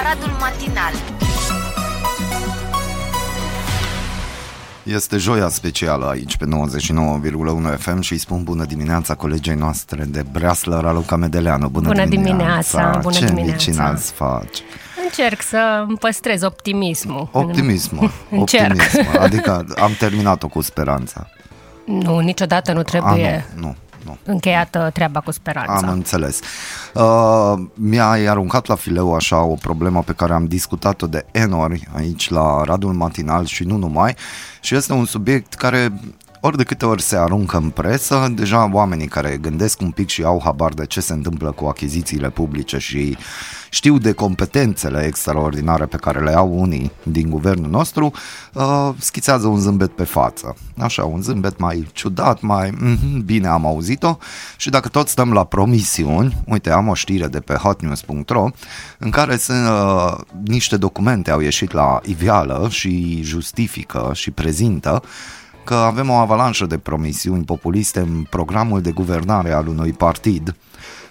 Aradul 0.00 0.30
Matinal 0.40 0.92
Este 4.82 5.16
joia 5.16 5.48
specială 5.48 6.08
aici 6.08 6.36
pe 6.36 6.44
99,1 7.74 7.78
FM 7.78 8.00
și 8.00 8.12
îi 8.12 8.18
spun 8.18 8.42
bună 8.42 8.64
dimineața 8.64 9.14
colegei 9.14 9.54
noastre 9.54 10.04
de 10.04 10.24
Breaslă, 10.32 10.80
Raluca 10.80 11.16
Medeleanu. 11.16 11.68
Bună, 11.68 11.86
Bună 11.86 12.04
dimineața! 12.06 12.78
dimineața, 12.78 12.98
bună 13.02 13.14
Ce 13.14 13.24
dimineața. 13.24 13.52
micina 13.54 13.90
îți 13.90 14.12
faci? 14.12 14.58
Încerc 15.04 15.42
să 15.42 15.84
îmi 15.88 15.96
păstrez 15.96 16.42
optimismul. 16.42 17.28
Optimism, 17.32 18.12
Încerc. 18.30 18.70
optimism. 18.70 19.18
Adică 19.18 19.66
am 19.76 19.92
terminat-o 19.98 20.48
cu 20.48 20.60
speranța. 20.60 21.26
Nu, 21.86 22.18
niciodată 22.18 22.72
nu 22.72 22.78
A, 22.78 22.82
trebuie 22.82 23.46
nu, 23.54 23.60
nu, 23.60 23.76
nu. 24.04 24.18
încheiată 24.24 24.90
treaba 24.92 25.20
cu 25.20 25.30
speranța. 25.30 25.86
Am 25.86 25.92
înțeles. 25.92 26.40
Uh, 26.94 27.54
mi-ai 27.74 28.24
aruncat 28.24 28.66
la 28.66 28.74
fileu 28.74 29.14
așa 29.14 29.42
o 29.42 29.54
problemă 29.54 30.02
pe 30.02 30.12
care 30.12 30.32
am 30.32 30.44
discutat-o 30.44 31.06
de 31.06 31.24
N 31.48 31.52
ori 31.52 31.88
aici 31.96 32.30
la 32.30 32.62
Radul 32.64 32.92
Matinal 32.92 33.44
și 33.44 33.64
nu 33.64 33.76
numai 33.76 34.16
și 34.60 34.74
este 34.74 34.92
un 34.92 35.04
subiect 35.04 35.54
care 35.54 35.92
ori 36.46 36.56
de 36.56 36.62
câte 36.62 36.86
ori 36.86 37.02
se 37.02 37.16
aruncă 37.16 37.56
în 37.56 37.70
presă, 37.70 38.32
deja 38.34 38.70
oamenii 38.72 39.06
care 39.06 39.38
gândesc 39.40 39.80
un 39.80 39.90
pic 39.90 40.08
și 40.08 40.22
au 40.22 40.40
habar 40.44 40.72
de 40.72 40.86
ce 40.86 41.00
se 41.00 41.12
întâmplă 41.12 41.50
cu 41.50 41.64
achizițiile 41.64 42.30
publice 42.30 42.78
și 42.78 43.16
știu 43.70 43.98
de 43.98 44.12
competențele 44.12 45.04
extraordinare 45.06 45.86
pe 45.86 45.96
care 45.96 46.20
le 46.20 46.34
au 46.34 46.60
unii 46.60 46.90
din 47.02 47.30
guvernul 47.30 47.70
nostru, 47.70 48.12
uh, 48.52 48.90
schițează 48.98 49.46
un 49.46 49.58
zâmbet 49.58 49.90
pe 49.90 50.04
față. 50.04 50.56
Așa, 50.78 51.04
un 51.04 51.22
zâmbet 51.22 51.58
mai 51.58 51.88
ciudat, 51.92 52.40
mai 52.40 52.70
"Mhm, 52.80 53.24
bine 53.24 53.46
am 53.48 53.66
auzit-o 53.66 54.16
și 54.56 54.70
dacă 54.70 54.88
tot 54.88 55.08
stăm 55.08 55.32
la 55.32 55.44
promisiuni, 55.44 56.42
uite, 56.46 56.70
am 56.70 56.88
o 56.88 56.94
știre 56.94 57.26
de 57.26 57.40
pe 57.40 57.54
hotnews.ro 57.54 58.48
în 58.98 59.10
care 59.10 59.36
sunt 59.36 59.68
uh, 59.68 60.14
niște 60.42 60.76
documente 60.76 61.30
au 61.30 61.40
ieșit 61.40 61.72
la 61.72 62.00
iveală 62.04 62.66
și 62.70 63.20
justifică 63.22 64.10
și 64.14 64.30
prezintă 64.30 65.02
că 65.64 65.74
avem 65.74 66.10
o 66.10 66.14
avalanșă 66.14 66.66
de 66.66 66.78
promisiuni 66.78 67.44
populiste 67.44 68.00
în 68.00 68.26
programul 68.30 68.80
de 68.80 68.90
guvernare 68.90 69.52
al 69.52 69.66
unui 69.66 69.92
partid 69.92 70.54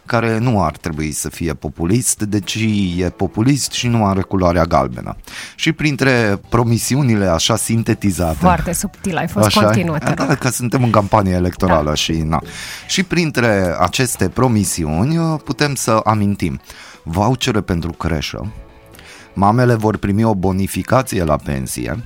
care 0.05 0.37
nu 0.37 0.63
ar 0.63 0.77
trebui 0.77 1.11
să 1.11 1.29
fie 1.29 1.53
populist, 1.53 2.21
deci 2.21 2.57
e 2.97 3.09
populist 3.09 3.71
și 3.71 3.87
nu 3.87 4.05
are 4.05 4.21
culoarea 4.21 4.65
galbenă. 4.65 5.15
Și 5.55 5.71
printre 5.71 6.39
promisiunile 6.49 7.25
așa 7.25 7.55
sintetizate... 7.55 8.37
Foarte 8.39 8.73
subtil, 8.73 9.17
ai 9.17 9.27
fost 9.27 9.59
continuă, 9.59 9.97
te 9.97 10.13
da, 10.13 10.25
rog. 10.25 10.37
că 10.37 10.49
suntem 10.49 10.83
în 10.83 10.89
campanie 10.89 11.33
electorală 11.33 11.89
da. 11.89 11.93
și 11.93 12.11
na. 12.11 12.41
Și 12.87 13.03
printre 13.03 13.75
aceste 13.79 14.29
promisiuni 14.29 15.17
uh, 15.17 15.39
putem 15.43 15.75
să 15.75 16.01
amintim 16.03 16.61
vouchere 17.03 17.61
pentru 17.61 17.91
creșă, 17.91 18.51
mamele 19.33 19.73
vor 19.73 19.97
primi 19.97 20.23
o 20.23 20.35
bonificație 20.35 21.23
la 21.23 21.35
pensie, 21.35 22.03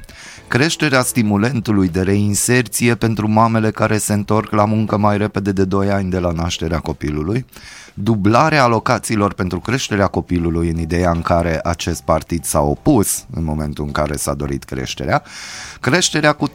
creșterea 0.48 1.02
stimulentului 1.02 1.90
de 1.90 2.02
reinserție 2.02 2.96
pentru 2.96 3.28
mamele 3.28 3.72
care 3.72 3.98
se 3.98 4.14
întorc 4.14 4.52
la 4.52 4.66
muncă 4.66 4.98
mai 4.98 5.18
repede 5.18 5.52
de 5.52 5.66
2 5.66 5.90
ani 5.90 6.10
de 6.10 6.20
la 6.20 6.32
nașterea 6.32 6.80
copilului, 6.80 7.46
dublarea 8.00 8.64
alocațiilor 8.64 9.34
pentru 9.34 9.60
creșterea 9.60 10.08
copilului 10.08 10.70
în 10.70 10.78
ideea 10.78 11.12
în 11.12 11.22
care 11.22 11.60
acest 11.64 12.02
partid 12.02 12.44
s-a 12.44 12.62
opus 12.62 13.26
în 13.32 13.44
momentul 13.44 13.86
în 13.86 13.92
care 13.92 14.16
s-a 14.16 14.34
dorit 14.34 14.64
creșterea, 14.64 15.24
creșterea 15.80 16.34
cu 16.34 16.50
32% 16.50 16.52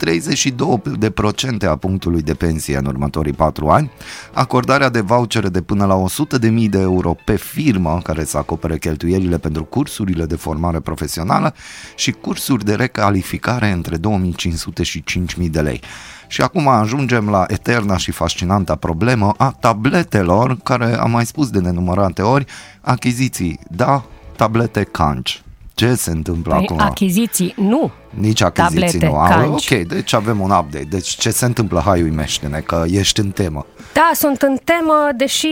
de 0.99 1.11
procente 1.11 1.67
a 1.67 1.77
punctului 1.77 2.23
de 2.23 2.35
pensie 2.35 2.77
în 2.77 2.87
următorii 2.87 3.33
4 3.33 3.69
ani, 3.69 3.91
acordarea 4.33 4.89
de 4.89 5.01
vouchere 5.01 5.49
de 5.49 5.61
până 5.61 5.85
la 5.85 6.05
100.000 6.39 6.69
de 6.71 6.81
euro 6.81 7.17
pe 7.25 7.37
firmă 7.37 8.01
care 8.03 8.25
să 8.25 8.39
acopere 8.39 8.79
cheltuielile 8.79 9.39
pentru 9.39 9.65
cursurile 9.65 10.25
de 10.25 10.37
formare 10.37 10.81
profesională 10.81 11.55
și 11.97 12.11
cursuri 12.11 12.65
de 12.65 12.75
recalificare 12.75 13.71
între 13.71 13.97
2500 13.97 14.83
și 14.83 15.05
5000 15.05 15.49
de 15.49 15.61
lei. 15.61 15.81
Și 16.33 16.43
acum 16.43 16.69
ajungem 16.69 17.29
la 17.29 17.45
eterna 17.49 17.97
și 17.97 18.11
fascinanta 18.11 18.75
problemă 18.75 19.35
a 19.37 19.57
tabletelor, 19.61 20.57
care 20.63 20.99
am 20.99 21.11
mai 21.11 21.27
spus 21.27 21.51
de 21.51 21.59
nenumărate 21.59 22.23
ori, 22.23 22.45
achiziții, 22.81 23.61
da, 23.71 24.05
tablete 24.37 24.83
canci. 24.83 25.43
Ce 25.75 25.95
se 25.95 26.11
întâmplă 26.11 26.55
Păi, 26.55 26.63
acum? 26.63 26.81
achiziții, 26.81 27.55
nu. 27.57 27.91
Nici 28.11 28.43
achiziții 28.43 28.81
tablete 28.81 29.07
nu. 29.07 29.17
A, 29.17 29.29
canci. 29.29 29.71
ok, 29.71 29.87
deci 29.87 30.13
avem 30.13 30.41
un 30.41 30.51
update. 30.51 30.87
Deci 30.89 31.09
ce 31.09 31.31
se 31.31 31.45
întâmplă, 31.45 31.83
hai 31.85 32.03
uimește-ne, 32.03 32.59
că 32.59 32.85
ești 32.87 33.21
în 33.21 33.31
temă. 33.31 33.67
Da, 33.93 34.11
sunt 34.15 34.43
în 34.43 34.57
temă, 34.65 35.09
deși 35.17 35.49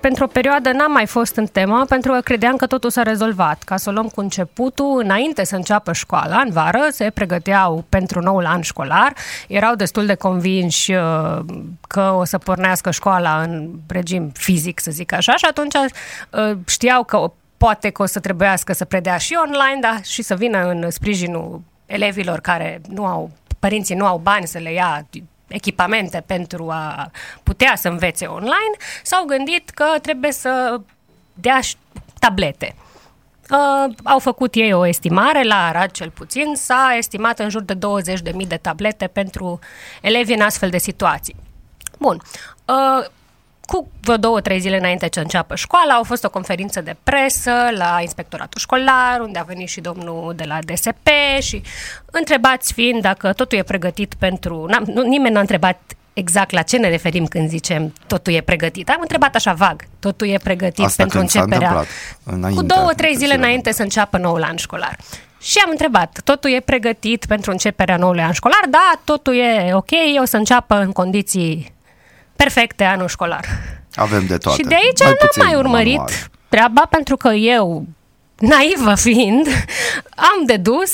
pentru 0.00 0.24
o 0.24 0.26
perioadă 0.26 0.72
n-am 0.72 0.92
mai 0.92 1.06
fost 1.06 1.36
în 1.36 1.46
temă, 1.46 1.84
pentru 1.88 2.12
că 2.12 2.20
credeam 2.20 2.56
că 2.56 2.66
totul 2.66 2.90
s-a 2.90 3.02
rezolvat. 3.02 3.62
Ca 3.62 3.76
să 3.76 3.88
o 3.88 3.92
luăm 3.92 4.08
cu 4.08 4.20
începutul, 4.20 5.00
înainte 5.04 5.44
să 5.44 5.56
înceapă 5.56 5.92
școala, 5.92 6.40
în 6.40 6.50
vară, 6.52 6.86
se 6.90 7.10
pregăteau 7.10 7.84
pentru 7.88 8.20
noul 8.20 8.46
an 8.46 8.60
școlar, 8.60 9.12
erau 9.48 9.74
destul 9.74 10.06
de 10.06 10.14
convinși 10.14 10.92
uh, 10.92 11.38
că 11.88 12.14
o 12.16 12.24
să 12.24 12.38
pornească 12.38 12.90
școala 12.90 13.40
în 13.42 13.70
regim 13.86 14.30
fizic, 14.34 14.80
să 14.80 14.90
zic 14.90 15.12
așa, 15.12 15.36
și 15.36 15.44
atunci 15.44 15.74
uh, 15.74 16.56
știau 16.66 17.04
că 17.04 17.16
o- 17.16 17.32
poate 17.56 17.90
că 17.90 18.02
o 18.02 18.06
să 18.06 18.20
trebuiască 18.20 18.72
să 18.72 18.84
predea 18.84 19.16
și 19.16 19.36
online, 19.46 19.80
dar 19.80 20.00
și 20.04 20.22
să 20.22 20.34
vină 20.34 20.68
în 20.68 20.90
sprijinul 20.90 21.60
elevilor 21.86 22.40
care 22.40 22.80
nu 22.88 23.04
au, 23.04 23.30
părinții 23.58 23.94
nu 23.94 24.06
au 24.06 24.18
bani 24.22 24.46
să 24.46 24.58
le 24.58 24.72
ia 24.72 25.06
echipamente 25.48 26.22
pentru 26.26 26.70
a 26.70 27.10
putea 27.42 27.76
să 27.76 27.88
învețe 27.88 28.26
online, 28.26 28.74
s-au 29.02 29.24
gândit 29.24 29.70
că 29.70 29.84
trebuie 30.02 30.32
să 30.32 30.80
dea 31.34 31.60
și 31.60 31.76
tablete. 32.18 32.74
Uh, 33.50 33.94
au 34.04 34.18
făcut 34.18 34.54
ei 34.54 34.72
o 34.72 34.86
estimare, 34.86 35.42
la 35.42 35.66
Arad 35.66 35.90
cel 35.90 36.10
puțin, 36.10 36.54
s-a 36.54 36.94
estimat 36.96 37.38
în 37.38 37.48
jur 37.48 37.62
de 37.62 37.74
20.000 37.74 38.46
de 38.46 38.56
tablete 38.56 39.06
pentru 39.06 39.58
elevi 40.00 40.32
în 40.32 40.40
astfel 40.40 40.70
de 40.70 40.78
situații. 40.78 41.36
Bun. 41.98 42.20
Uh, 42.64 43.06
cu 43.72 43.88
vreo 44.00 44.16
două, 44.16 44.40
trei 44.40 44.60
zile 44.60 44.76
înainte 44.76 45.08
ce 45.08 45.20
înceapă 45.20 45.54
școala, 45.54 45.94
au 45.94 46.02
fost 46.02 46.24
o 46.24 46.30
conferință 46.30 46.80
de 46.80 46.96
presă 47.02 47.52
la 47.76 47.98
inspectoratul 48.00 48.60
școlar, 48.60 49.20
unde 49.20 49.38
a 49.38 49.42
venit 49.42 49.68
și 49.68 49.80
domnul 49.80 50.32
de 50.36 50.44
la 50.46 50.58
DSP 50.64 51.08
și 51.40 51.62
întrebați 52.10 52.72
fiind 52.72 53.02
dacă 53.02 53.32
totul 53.32 53.58
e 53.58 53.62
pregătit 53.62 54.14
pentru... 54.18 54.66
N-am, 54.68 54.84
nu, 54.94 55.02
nimeni 55.02 55.34
n-a 55.34 55.40
întrebat 55.40 55.80
exact 56.12 56.50
la 56.50 56.62
ce 56.62 56.76
ne 56.76 56.88
referim 56.88 57.26
când 57.26 57.48
zicem 57.48 57.92
totul 58.06 58.32
e 58.32 58.40
pregătit. 58.40 58.88
Am 58.88 58.98
întrebat 59.00 59.34
așa 59.34 59.52
vag, 59.52 59.82
totul 59.98 60.28
e 60.28 60.38
pregătit 60.42 60.84
Asta 60.84 61.02
pentru 61.02 61.18
când 61.18 61.30
s-a 61.30 61.40
începerea... 61.40 61.68
întâmplat? 61.68 62.34
Înainte, 62.36 62.60
cu 62.60 62.66
două, 62.66 62.92
trei 62.92 63.12
câte 63.12 63.24
zile 63.24 63.32
zile? 63.32 63.44
înainte 63.44 63.72
să 63.72 63.82
înceapă 63.82 64.18
noul 64.18 64.42
an 64.42 64.56
școlar. 64.56 64.96
Și 65.40 65.58
am 65.64 65.70
întrebat, 65.70 66.20
totul 66.24 66.50
e 66.50 66.60
pregătit 66.60 67.26
pentru 67.26 67.50
începerea 67.50 67.96
noului 67.96 68.22
an 68.22 68.32
școlar? 68.32 68.64
Da, 68.70 69.00
totul 69.04 69.36
e 69.36 69.70
ok, 69.74 69.90
o 70.20 70.24
să 70.24 70.36
înceapă 70.36 70.74
în 70.74 70.92
condiții 70.92 71.76
perfecte 72.42 72.84
anul 72.84 73.08
școlar. 73.08 73.44
Avem 73.94 74.26
de 74.26 74.36
toate. 74.36 74.62
Și 74.62 74.68
de 74.68 74.74
aici 74.74 75.00
Mai 75.00 75.08
n-am 75.08 75.16
puțin 75.26 75.42
mai 75.44 75.54
urmărit 75.54 75.96
manual. 75.96 76.12
treaba 76.48 76.86
pentru 76.90 77.16
că 77.16 77.28
eu, 77.28 77.86
naivă 78.38 78.94
fiind, 78.94 79.46
am 80.16 80.46
dedus 80.46 80.90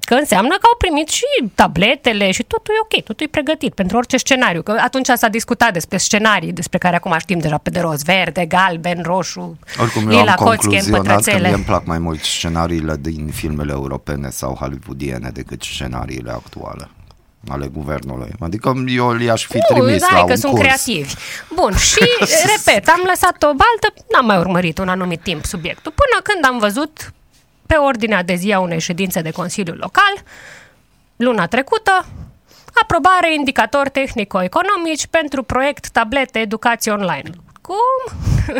că 0.00 0.14
înseamnă 0.14 0.54
că 0.54 0.66
au 0.70 0.76
primit 0.78 1.08
și 1.08 1.24
tabletele 1.54 2.30
și 2.30 2.42
totul 2.42 2.74
e 2.74 2.78
ok, 2.82 3.04
totul 3.04 3.26
e 3.26 3.28
pregătit 3.28 3.74
pentru 3.74 3.96
orice 3.96 4.16
scenariu. 4.16 4.62
Că 4.62 4.76
atunci 4.84 5.06
s-a 5.06 5.28
discutat 5.28 5.72
despre 5.72 5.96
scenarii, 5.96 6.52
despre 6.52 6.78
care 6.78 6.96
acum 6.96 7.14
știm 7.18 7.38
deja 7.38 7.58
pe 7.58 7.70
de 7.70 7.80
roz, 7.80 8.02
verde, 8.02 8.46
galben, 8.46 9.02
roșu, 9.02 9.58
Oricum, 9.80 10.02
eu 10.02 10.18
lila, 10.18 10.32
am 10.32 10.44
coțche, 10.44 10.66
concluzionat 10.66 10.90
că 10.90 10.96
împătrățele. 10.96 11.46
mie 11.46 11.54
îmi 11.54 11.64
plac 11.64 11.86
mai 11.86 11.98
mult 11.98 12.20
scenariile 12.20 12.96
din 13.00 13.26
filmele 13.26 13.72
europene 13.72 14.30
sau 14.30 14.54
hollywoodiene 14.54 15.30
decât 15.32 15.62
scenariile 15.62 16.30
actuale 16.30 16.88
ale 17.48 17.66
guvernului. 17.66 18.30
Adică 18.40 18.72
eu 18.86 19.12
le-aș 19.12 19.46
fi 19.46 19.56
Nu, 19.56 19.62
trimis 19.76 20.02
hai 20.02 20.20
la 20.20 20.24
că 20.24 20.30
un 20.32 20.36
sunt 20.38 20.52
curs. 20.52 20.62
creativi. 20.64 21.14
Bun, 21.54 21.76
și 21.88 21.98
repet, 22.56 22.88
am 22.88 23.00
lăsat 23.08 23.42
o 23.42 23.46
baltă, 23.46 24.02
n-am 24.12 24.26
mai 24.26 24.38
urmărit 24.38 24.78
un 24.78 24.88
anumit 24.88 25.20
timp 25.22 25.44
subiectul, 25.44 25.92
până 25.92 26.22
când 26.22 26.44
am 26.44 26.58
văzut 26.58 27.12
pe 27.66 27.74
ordinea 27.74 28.22
de 28.22 28.34
zi 28.34 28.52
a 28.52 28.58
unei 28.60 28.80
ședințe 28.80 29.20
de 29.20 29.30
Consiliu 29.30 29.74
Local, 29.74 30.14
luna 31.16 31.46
trecută, 31.46 32.06
aprobare 32.82 33.34
indicatori 33.34 33.90
tehnico-economici 33.90 35.06
pentru 35.06 35.42
proiect 35.42 35.88
tablete 35.88 36.38
educație 36.38 36.92
online. 36.92 37.30
Cum? 37.60 38.16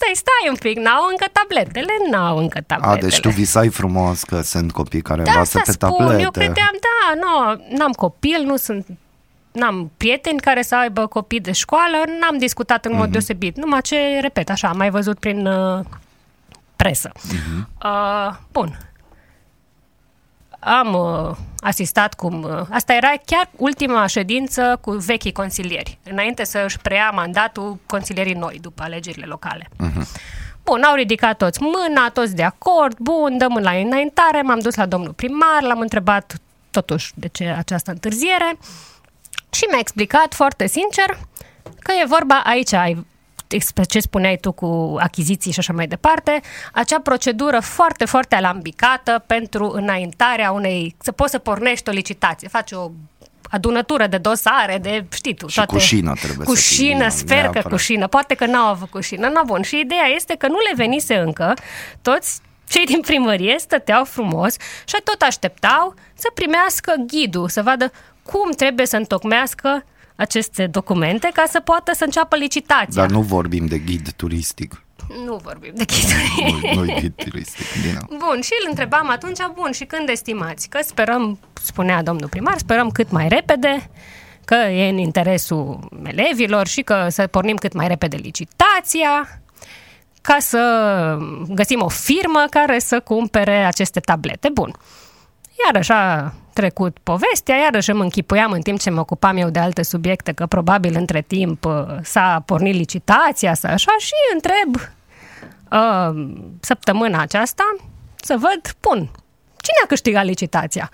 Stai, 0.00 0.12
stai 0.14 0.48
un 0.48 0.56
pic, 0.56 0.78
n-au 0.78 1.06
încă 1.10 1.26
tabletele? 1.32 1.92
N-au 2.10 2.36
încă 2.38 2.58
A, 2.58 2.62
tabletele. 2.66 3.08
deci 3.08 3.20
tu 3.20 3.28
visai 3.28 3.68
frumos 3.68 4.22
că 4.22 4.40
sunt 4.40 4.72
copii 4.72 5.02
care 5.02 5.22
Da, 5.22 5.30
învață 5.30 5.58
asta 5.58 5.60
pe 5.64 5.70
spun. 5.86 5.96
tablete. 5.98 6.22
Eu 6.22 6.30
credeam, 6.30 6.74
da, 6.86 7.14
nu, 7.20 7.62
n-am 7.76 7.92
copil, 7.92 8.42
nu 8.44 8.56
sunt 8.56 8.86
N-am 9.52 9.90
prieteni 9.96 10.40
care 10.40 10.62
să 10.62 10.76
aibă 10.76 11.06
copii 11.06 11.40
de 11.40 11.52
școală, 11.52 11.96
n-am 12.20 12.38
discutat 12.38 12.84
în 12.84 12.92
mod 12.92 13.02
Mhm. 13.02 13.10
deosebit. 13.10 13.56
Numai 13.56 13.80
ce, 13.80 13.96
repet, 14.20 14.50
așa, 14.50 14.68
am 14.68 14.76
mai 14.76 14.90
văzut 14.90 15.18
prin 15.18 15.46
uh, 15.46 15.84
presă. 16.76 17.10
Mhm. 17.32 17.68
Uh, 17.84 18.34
bun. 18.52 18.78
Am 20.60 20.94
uh, 20.94 21.36
asistat 21.58 22.14
cum... 22.14 22.42
Uh, 22.42 22.60
asta 22.70 22.94
era 22.94 23.12
chiar 23.24 23.48
ultima 23.56 24.06
ședință 24.06 24.78
cu 24.80 24.90
vechii 24.90 25.32
consilieri, 25.32 25.98
înainte 26.10 26.44
să 26.44 26.62
își 26.64 26.78
preia 26.78 27.10
mandatul 27.10 27.78
consilierii 27.86 28.34
noi, 28.34 28.58
după 28.60 28.82
alegerile 28.82 29.26
locale. 29.26 29.68
Mhm. 29.78 30.02
Uh-huh. 30.02 30.38
Bun, 30.64 30.82
au 30.82 30.94
ridicat 30.94 31.36
toți 31.36 31.60
mâna, 31.62 32.10
toți 32.10 32.34
de 32.34 32.42
acord, 32.42 32.96
bun, 32.98 33.38
dăm 33.38 33.58
la 33.60 33.70
înaintare, 33.70 34.42
m-am 34.42 34.58
dus 34.58 34.74
la 34.74 34.86
domnul 34.86 35.12
primar, 35.12 35.62
l-am 35.62 35.80
întrebat 35.80 36.34
totuși 36.70 37.12
de 37.14 37.28
ce 37.28 37.44
această 37.44 37.90
întârziere 37.90 38.58
și 39.50 39.66
mi-a 39.70 39.78
explicat 39.78 40.34
foarte 40.34 40.66
sincer 40.66 41.18
că 41.78 41.92
e 42.02 42.06
vorba 42.06 42.42
aici, 42.44 42.72
ai 42.72 43.06
ce 43.88 44.00
spuneai 44.00 44.36
tu 44.36 44.52
cu 44.52 44.96
achiziții 44.98 45.52
și 45.52 45.58
așa 45.58 45.72
mai 45.72 45.86
departe, 45.86 46.40
acea 46.72 47.00
procedură 47.00 47.60
foarte, 47.60 48.04
foarte 48.04 48.34
alambicată 48.34 49.24
pentru 49.26 49.70
înaintarea 49.70 50.50
unei, 50.50 50.96
să 50.98 51.12
poți 51.12 51.30
să 51.30 51.38
pornești 51.38 51.88
o 51.88 51.92
licitație, 51.92 52.48
faci 52.48 52.72
o 52.72 52.90
adunătură 53.50 54.06
de 54.06 54.18
dosare, 54.18 54.78
de, 54.82 55.04
știi 55.12 55.34
tu, 55.34 55.46
și 55.46 55.54
toate... 55.54 55.72
cu 55.72 55.78
șină 55.78 56.12
trebuie 56.20 56.46
cu 56.46 56.54
să 56.54 56.62
fie 56.62 56.76
șină, 56.76 56.96
bine, 56.96 57.08
sper 57.08 57.40
neapărat. 57.40 57.62
că 57.62 57.68
cu 57.68 57.76
șină. 57.76 58.06
Poate 58.06 58.34
că 58.34 58.46
n-au 58.46 58.66
avut 58.66 58.90
cu 58.90 59.00
șină. 59.00 59.28
No, 59.28 59.42
bun. 59.46 59.62
Și 59.62 59.78
ideea 59.78 60.06
este 60.14 60.34
că 60.34 60.46
nu 60.46 60.58
le 60.58 60.72
venise 60.76 61.16
încă. 61.16 61.54
Toți 62.02 62.40
cei 62.68 62.84
din 62.84 63.00
primărie 63.00 63.54
stăteau 63.58 64.04
frumos 64.04 64.54
și 64.84 64.96
tot 65.04 65.20
așteptau 65.20 65.94
să 66.14 66.30
primească 66.34 66.94
ghidul, 67.06 67.48
să 67.48 67.62
vadă 67.62 67.92
cum 68.22 68.50
trebuie 68.50 68.86
să 68.86 68.96
întocmească 68.96 69.84
aceste 70.20 70.66
documente 70.66 71.30
ca 71.32 71.44
să 71.48 71.60
poată 71.60 71.92
să 71.94 72.04
înceapă 72.04 72.36
licitația. 72.36 73.02
Dar 73.02 73.10
nu 73.10 73.20
vorbim 73.20 73.66
de 73.66 73.78
ghid 73.78 74.12
turistic. 74.12 74.82
Nu 75.24 75.40
vorbim 75.42 75.72
de 75.74 75.84
ghiduri. 75.84 76.74
Nu, 76.74 76.82
nu 76.82 76.94
ghid 77.00 77.12
turistic. 77.14 77.66
Bine. 77.82 77.98
Bun, 78.08 78.40
și 78.40 78.50
îl 78.62 78.66
întrebam 78.68 79.10
atunci, 79.10 79.38
bun, 79.54 79.70
și 79.72 79.84
când 79.84 80.08
estimați? 80.08 80.68
Că 80.68 80.78
sperăm, 80.82 81.38
spunea 81.62 82.02
domnul 82.02 82.28
primar, 82.28 82.58
sperăm 82.58 82.90
cât 82.90 83.10
mai 83.10 83.28
repede, 83.28 83.90
că 84.44 84.54
e 84.54 84.88
în 84.88 84.98
interesul 84.98 85.88
elevilor 86.04 86.66
și 86.66 86.82
că 86.82 87.06
să 87.08 87.26
pornim 87.26 87.56
cât 87.56 87.72
mai 87.72 87.88
repede 87.88 88.16
licitația, 88.16 89.40
ca 90.20 90.36
să 90.38 90.62
găsim 91.48 91.82
o 91.82 91.88
firmă 91.88 92.44
care 92.50 92.78
să 92.78 93.00
cumpere 93.00 93.64
aceste 93.64 94.00
tablete. 94.00 94.48
Bun. 94.52 94.72
Iarăși 95.66 95.92
a 95.92 96.32
trecut 96.52 96.98
povestea, 97.02 97.56
iarăși 97.56 97.90
îmi 97.90 98.00
închipuiam 98.00 98.52
în 98.52 98.60
timp 98.60 98.78
ce 98.80 98.90
mă 98.90 99.00
ocupam 99.00 99.36
eu 99.36 99.50
de 99.50 99.58
alte 99.58 99.82
subiecte, 99.82 100.32
că 100.32 100.46
probabil 100.46 100.96
între 100.96 101.20
timp 101.20 101.64
uh, 101.64 101.84
s-a 102.02 102.42
pornit 102.46 102.74
licitația 102.74 103.54
să 103.54 103.66
așa 103.66 103.92
și 103.98 104.12
întreb 104.34 104.92
uh, 105.72 106.30
săptămâna 106.60 107.20
aceasta 107.20 107.76
să 108.16 108.36
văd, 108.38 108.76
bun, 108.80 108.98
cine 109.56 109.80
a 109.84 109.86
câștigat 109.86 110.24
licitația? 110.24 110.90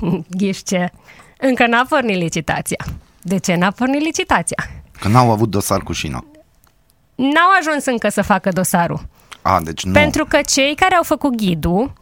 Ghișce, 0.38 0.92
încă 1.38 1.66
n-a 1.66 1.86
pornit 1.88 2.16
licitația. 2.16 2.84
De 3.22 3.38
ce 3.38 3.54
n-a 3.54 3.70
pornit 3.70 4.02
licitația? 4.02 4.64
Că 5.00 5.08
n-au 5.08 5.30
avut 5.30 5.50
dosar 5.50 5.80
cu 5.80 5.92
șină. 5.92 6.26
N-au 7.14 7.50
ajuns 7.58 7.84
încă 7.84 8.08
să 8.08 8.22
facă 8.22 8.50
dosarul. 8.50 9.00
A, 9.42 9.60
deci 9.60 9.84
nu. 9.84 9.92
Pentru 9.92 10.24
că 10.24 10.40
cei 10.46 10.74
care 10.74 10.94
au 10.94 11.02
făcut 11.02 11.36
ghidul 11.36 11.92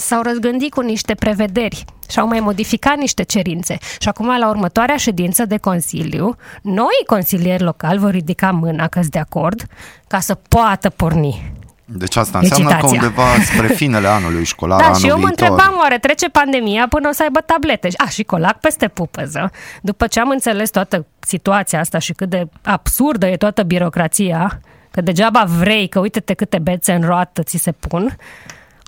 s-au 0.00 0.22
răzgândit 0.22 0.72
cu 0.72 0.80
niște 0.80 1.14
prevederi 1.14 1.84
și 2.10 2.18
au 2.18 2.26
mai 2.26 2.40
modificat 2.40 2.96
niște 2.96 3.22
cerințe. 3.22 3.78
Și 3.98 4.08
acum, 4.08 4.38
la 4.38 4.48
următoarea 4.48 4.96
ședință 4.96 5.44
de 5.44 5.56
Consiliu, 5.58 6.36
noi 6.62 7.02
consilieri 7.06 7.62
locali 7.62 7.98
vor 7.98 8.10
ridica 8.10 8.50
mâna 8.50 8.88
că 8.88 9.00
de 9.10 9.18
acord 9.18 9.62
ca 10.08 10.20
să 10.20 10.34
poată 10.34 10.90
porni. 10.90 11.52
Deci 11.84 12.16
asta 12.16 12.38
înseamnă 12.38 12.68
Licitația. 12.68 12.98
că 12.98 13.04
undeva 13.04 13.42
spre 13.54 13.66
finele 13.66 14.08
anului 14.08 14.44
școlar, 14.44 14.78
Da, 14.80 14.84
anul 14.84 14.98
și 14.98 15.06
eu 15.06 15.18
mă 15.18 15.26
viitor. 15.26 15.48
întrebam, 15.48 15.78
oare 15.80 15.98
trece 15.98 16.28
pandemia 16.28 16.86
până 16.88 17.08
o 17.08 17.12
să 17.12 17.22
aibă 17.22 17.40
tablete? 17.40 17.88
A, 17.96 18.08
și 18.08 18.22
colac 18.22 18.58
peste 18.60 18.88
pupăză. 18.88 19.50
După 19.82 20.06
ce 20.06 20.20
am 20.20 20.28
înțeles 20.28 20.70
toată 20.70 21.06
situația 21.18 21.80
asta 21.80 21.98
și 21.98 22.12
cât 22.12 22.28
de 22.28 22.48
absurdă 22.62 23.26
e 23.26 23.36
toată 23.36 23.62
birocrația, 23.62 24.60
că 24.90 25.00
degeaba 25.00 25.44
vrei, 25.58 25.88
că 25.88 25.98
uite-te 25.98 26.34
câte 26.34 26.58
bețe 26.58 26.92
în 26.92 27.02
roată 27.02 27.42
ți 27.42 27.56
se 27.56 27.72
pun, 27.72 28.16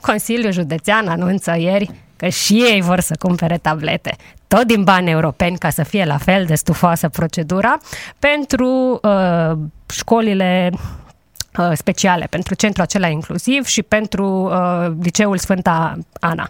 Consiliul 0.03 0.53
Județean 0.53 1.09
anunță 1.09 1.55
ieri 1.59 1.91
că 2.17 2.29
și 2.29 2.55
ei 2.55 2.81
vor 2.81 3.01
să 3.01 3.17
cumpere 3.19 3.59
tablete, 3.59 4.17
tot 4.47 4.67
din 4.67 4.85
bani 4.85 5.11
europeni, 5.11 5.59
ca 5.59 5.71
să 5.71 5.83
fie 5.83 6.05
la 6.05 6.17
fel 6.17 6.45
de 6.45 6.55
stufoasă 6.55 7.09
procedura, 7.09 7.79
pentru 8.19 9.01
uh, 9.03 9.53
școlile 9.89 10.71
uh, 11.59 11.71
speciale, 11.75 12.27
pentru 12.31 12.55
centrul 12.55 12.85
acela 12.85 13.09
inclusiv 13.09 13.65
și 13.65 13.83
pentru 13.83 14.27
uh, 14.27 14.93
liceul 15.03 15.39
Sfânta 15.39 15.99
Ana. 16.21 16.49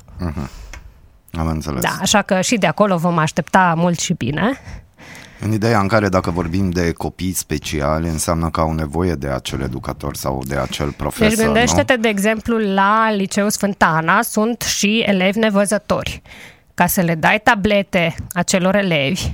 Am 1.33 1.47
înțeles. 1.47 1.83
Da, 1.83 1.97
așa 2.01 2.23
că 2.23 2.41
și 2.41 2.57
de 2.57 2.67
acolo 2.67 2.97
vom 2.97 3.19
aștepta 3.19 3.75
mult 3.77 3.99
și 3.99 4.13
bine. 4.13 4.51
În 5.45 5.53
ideea 5.53 5.81
în 5.81 5.89
care 5.89 6.09
dacă 6.09 6.31
vorbim 6.31 6.71
de 6.71 6.93
copii 6.93 7.33
speciali, 7.33 8.09
înseamnă 8.09 8.51
că 8.51 8.61
au 8.61 8.73
nevoie 8.73 9.15
de 9.15 9.29
acel 9.29 9.61
educator 9.61 10.17
sau 10.17 10.43
de 10.47 10.57
acel 10.57 10.91
profesor, 10.91 11.37
Deci 11.37 11.45
gândește-te, 11.45 11.97
de 11.97 12.09
exemplu, 12.09 12.59
la 12.59 13.13
Liceul 13.13 13.51
Sfântana 13.51 14.23
sunt 14.23 14.61
și 14.63 14.99
elevi 15.07 15.39
nevăzători. 15.39 16.23
Ca 16.75 16.87
să 16.87 17.01
le 17.01 17.15
dai 17.15 17.41
tablete 17.45 18.15
acelor 18.33 18.75
elevi, 18.75 19.31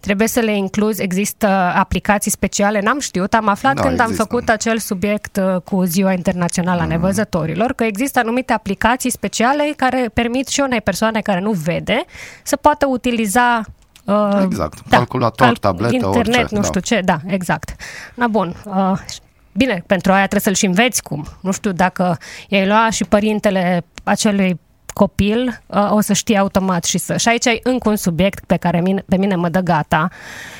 trebuie 0.00 0.28
să 0.28 0.40
le 0.40 0.56
incluzi, 0.56 1.02
există 1.02 1.46
aplicații 1.76 2.30
speciale, 2.30 2.80
n-am 2.80 2.98
știut, 3.00 3.34
am 3.34 3.48
aflat 3.48 3.74
Da, 3.74 3.82
când 3.82 4.00
am 4.00 4.06
există. 4.06 4.26
făcut 4.28 4.48
acel 4.48 4.78
subiect 4.78 5.36
uh, 5.36 5.60
cu 5.60 5.82
Ziua 5.82 6.12
Internațională 6.12 6.80
a 6.80 6.86
Nevăzătorilor, 6.86 7.72
că 7.72 7.84
există 7.84 8.18
anumite 8.18 8.52
aplicații 8.52 9.10
speciale 9.10 9.72
care 9.76 10.10
permit 10.14 10.48
și 10.48 10.60
unei 10.60 10.80
persoane 10.80 11.20
care 11.20 11.40
nu 11.40 11.50
vede 11.50 12.04
să 12.42 12.56
poată 12.56 12.86
utiliza 12.86 13.62
uh, 14.04 14.40
Exact. 14.42 14.78
Calculator, 14.88 15.58
tabletă, 15.58 15.94
internet, 15.94 16.26
orice, 16.26 16.54
nu 16.54 16.60
da. 16.60 16.66
știu 16.66 16.80
ce, 16.80 17.00
da, 17.00 17.18
exact. 17.26 17.74
Na 18.14 18.26
bun, 18.26 18.56
uh, 18.64 18.98
bine, 19.52 19.84
pentru 19.86 20.12
aia 20.12 20.26
trebuie 20.26 20.40
să-l 20.40 20.54
și 20.54 20.66
înveți 20.66 21.02
cum. 21.02 21.26
Nu 21.40 21.52
știu 21.52 21.72
dacă 21.72 22.18
i-ai 22.48 22.66
lua 22.66 22.90
și 22.90 23.04
părintele 23.04 23.84
acelui 24.04 24.60
copil, 24.86 25.62
uh, 25.66 25.90
o 25.90 26.00
să 26.00 26.12
știe 26.12 26.38
automat 26.38 26.84
și 26.84 26.98
să... 26.98 27.16
Și 27.16 27.28
aici 27.28 27.44
e 27.44 27.60
încă 27.62 27.88
un 27.88 27.96
subiect 27.96 28.44
pe 28.44 28.56
care 28.56 28.80
mine, 28.80 29.04
pe 29.08 29.16
mine 29.16 29.34
mă 29.34 29.48
dă 29.48 29.60
gata 29.60 30.08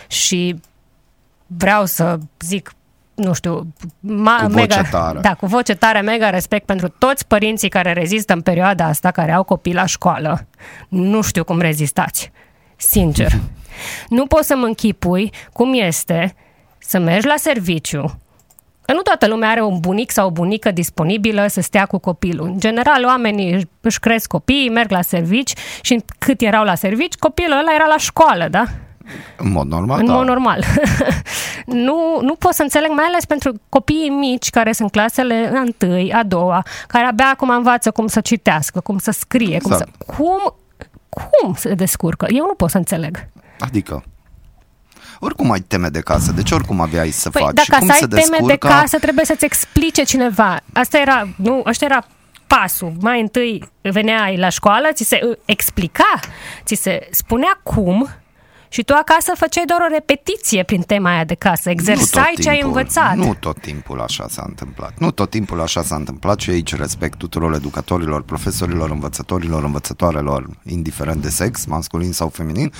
și 0.06 0.60
vreau 1.46 1.84
să 1.84 2.18
zic 2.40 2.72
nu 3.14 3.32
știu, 3.32 3.72
ma, 4.00 4.38
Cu 4.42 4.48
voce 4.48 4.60
mega, 4.60 4.82
tare. 4.90 5.18
Da, 5.20 5.34
cu 5.34 5.46
voce 5.46 5.74
tare, 5.74 6.00
mega 6.00 6.30
respect 6.30 6.66
pentru 6.66 6.88
toți 6.88 7.26
părinții 7.26 7.68
care 7.68 7.92
rezistă 7.92 8.32
în 8.32 8.40
perioada 8.40 8.84
asta, 8.84 9.10
care 9.10 9.32
au 9.32 9.42
copii 9.42 9.74
la 9.74 9.86
școală. 9.86 10.46
Nu 10.88 11.20
știu 11.20 11.44
cum 11.44 11.60
rezistați. 11.60 12.32
Sincer. 12.76 13.32
nu 14.08 14.26
pot 14.26 14.44
să 14.44 14.56
mă 14.56 14.64
închipui 14.66 15.32
cum 15.52 15.72
este 15.74 16.34
să 16.78 16.98
mergi 16.98 17.26
la 17.26 17.34
serviciu, 17.36 18.18
Că 18.86 18.92
nu 18.92 19.00
toată 19.00 19.26
lumea 19.26 19.48
are 19.50 19.62
un 19.62 19.78
bunic 19.80 20.10
sau 20.10 20.26
o 20.26 20.30
bunică 20.30 20.70
disponibilă 20.70 21.46
să 21.46 21.60
stea 21.60 21.86
cu 21.86 21.98
copilul. 21.98 22.46
În 22.46 22.58
general, 22.58 23.04
oamenii 23.04 23.52
își- 23.54 23.66
își 23.80 23.98
cresc 24.00 24.26
copiii, 24.28 24.68
merg 24.70 24.90
la 24.90 25.02
servici 25.02 25.52
și 25.80 26.04
cât 26.18 26.40
erau 26.40 26.64
la 26.64 26.74
servici, 26.74 27.14
copilul 27.14 27.58
ăla 27.58 27.74
era 27.74 27.86
la 27.86 27.96
școală, 27.96 28.48
da? 28.50 28.64
În 29.36 29.50
mod 29.52 29.66
normal, 29.66 29.98
în 30.00 30.06
da. 30.06 30.12
mod 30.12 30.26
normal. 30.26 30.64
nu, 31.66 32.18
nu 32.20 32.34
pot 32.34 32.52
să 32.52 32.62
înțeleg, 32.62 32.90
mai 32.90 33.04
ales 33.04 33.24
pentru 33.24 33.52
copiii 33.68 34.08
mici 34.08 34.50
care 34.50 34.72
sunt 34.72 34.90
clasele 34.90 35.52
a 35.54 35.60
întâi, 35.60 36.12
a 36.12 36.22
doua, 36.22 36.62
care 36.86 37.04
abia 37.06 37.30
acum 37.32 37.48
învață 37.50 37.90
cum 37.90 38.06
să 38.06 38.20
citească, 38.20 38.80
cum 38.80 38.98
să 38.98 39.10
scrie, 39.10 39.58
cum 39.58 39.70
să... 39.70 39.84
Exact. 39.88 40.16
Cum, 40.16 40.54
cum 41.14 41.54
se 41.54 41.74
descurcă? 41.74 42.26
Eu 42.28 42.44
nu 42.46 42.54
pot 42.54 42.70
să 42.70 42.76
înțeleg. 42.76 43.28
Adică, 43.58 44.04
oricum 45.18 45.50
ai 45.50 45.60
teme 45.60 45.88
de 45.88 46.00
casă, 46.00 46.32
deci 46.32 46.50
oricum 46.50 46.80
aveai 46.80 47.10
să 47.10 47.30
Păi, 47.30 47.42
faci. 47.42 47.54
dacă 47.54 47.72
și 47.72 47.78
cum 47.78 47.86
să 47.86 47.92
ai 47.92 47.98
se 47.98 48.06
teme 48.06 48.22
de 48.22 48.30
descurcă, 48.30 48.68
casă, 48.68 48.98
trebuie 48.98 49.24
să-ți 49.24 49.44
explice 49.44 50.02
cineva. 50.02 50.60
Asta 50.72 50.98
era, 50.98 51.28
nu, 51.36 51.62
ăsta 51.66 51.84
era 51.84 52.06
pasul. 52.46 52.92
Mai 53.00 53.20
întâi 53.20 53.68
veneai 53.80 54.36
la 54.36 54.48
școală, 54.48 54.88
ți 54.92 55.04
se 55.04 55.20
uh, 55.22 55.36
explica, 55.44 56.20
ți 56.64 56.74
se 56.74 57.08
spunea 57.10 57.60
cum 57.62 58.08
și 58.74 58.82
tu 58.82 58.92
acasă 58.94 59.32
făceai 59.36 59.64
doar 59.66 59.80
o 59.80 59.92
repetiție 59.92 60.62
prin 60.62 60.80
tema 60.82 61.10
aia 61.10 61.24
de 61.24 61.34
casă. 61.34 61.68
nu 61.68 61.74
tot 61.74 61.78
Exersai 61.88 62.32
ce 62.42 62.48
ai 62.48 62.54
timpul- 62.58 62.76
învățat. 62.76 63.14
Nu 63.16 63.34
tot 63.34 63.60
timpul 63.60 64.00
așa 64.00 64.26
s-a 64.28 64.44
întâmplat. 64.46 64.92
Nu 64.98 65.10
tot 65.10 65.30
timpul 65.30 65.60
așa 65.60 65.82
s-a 65.82 65.94
întâmplat 65.94 66.40
și 66.40 66.50
aici 66.50 66.74
respect 66.76 67.18
tuturor 67.18 67.54
educatorilor, 67.54 68.22
profesorilor, 68.22 68.90
învățătorilor, 68.90 69.64
învățătoarelor, 69.64 70.46
indiferent 70.68 71.22
de 71.22 71.28
sex, 71.28 71.64
masculin 71.64 72.12
sau 72.12 72.28
feminin. 72.28 72.72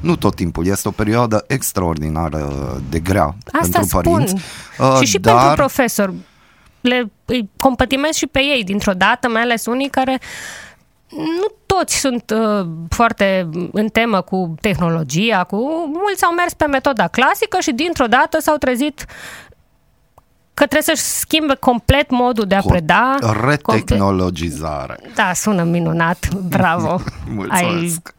Nu 0.00 0.16
tot 0.16 0.34
timpul. 0.34 0.66
Este 0.66 0.88
o 0.88 0.90
perioadă 0.90 1.44
extraordinară 1.46 2.52
de 2.90 2.98
grea 2.98 3.34
Asta 3.52 3.78
pentru 3.78 3.98
spun. 3.98 4.12
părinți. 4.12 4.34
Uh, 4.78 4.96
și 5.00 5.06
și 5.06 5.18
dar... 5.18 5.36
pentru 5.36 5.54
profesori. 5.54 6.12
Le 6.80 7.10
îi 7.24 7.50
compătimez 7.56 8.14
și 8.14 8.26
pe 8.26 8.38
ei 8.38 8.64
dintr-o 8.64 8.92
dată, 8.92 9.28
mai 9.28 9.42
ales 9.42 9.66
unii 9.66 9.88
care 9.88 10.18
nu 11.16 11.46
toți 11.66 11.98
sunt 11.98 12.34
uh, 12.34 12.66
foarte 12.88 13.48
în 13.72 13.88
temă 13.88 14.20
cu 14.20 14.54
tehnologia, 14.60 15.44
cu 15.44 15.56
mulți 15.92 16.24
au 16.24 16.32
mers 16.32 16.52
pe 16.54 16.66
metoda 16.66 17.08
clasică 17.08 17.58
și 17.60 17.72
dintr-o 17.72 18.06
dată 18.06 18.40
s-au 18.40 18.56
trezit 18.56 19.04
că 20.54 20.66
trebuie 20.66 20.96
să-și 20.96 21.02
schimbe 21.18 21.54
complet 21.54 22.10
modul 22.10 22.44
de 22.46 22.54
a 22.54 22.60
Cu 22.60 22.68
preda. 22.68 23.16
complet- 23.20 23.60
retehnologizare. 23.68 24.98
Da, 25.14 25.32
sună 25.34 25.62
minunat, 25.62 26.28
bravo. 26.34 26.90
ai, 26.90 27.00
Mulțumesc. 27.34 28.14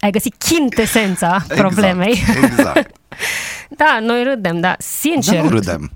ai 0.00 0.10
găsit 0.10 0.34
chintesența 0.38 1.38
problemei. 1.48 2.10
Exact. 2.42 2.42
exact. 2.58 2.90
Da, 3.68 3.98
noi 4.00 4.22
râdem, 4.24 4.60
da, 4.60 4.74
sincer. 4.78 5.34
Dar 5.34 5.42
nu 5.44 5.48
râdem. 5.50 5.90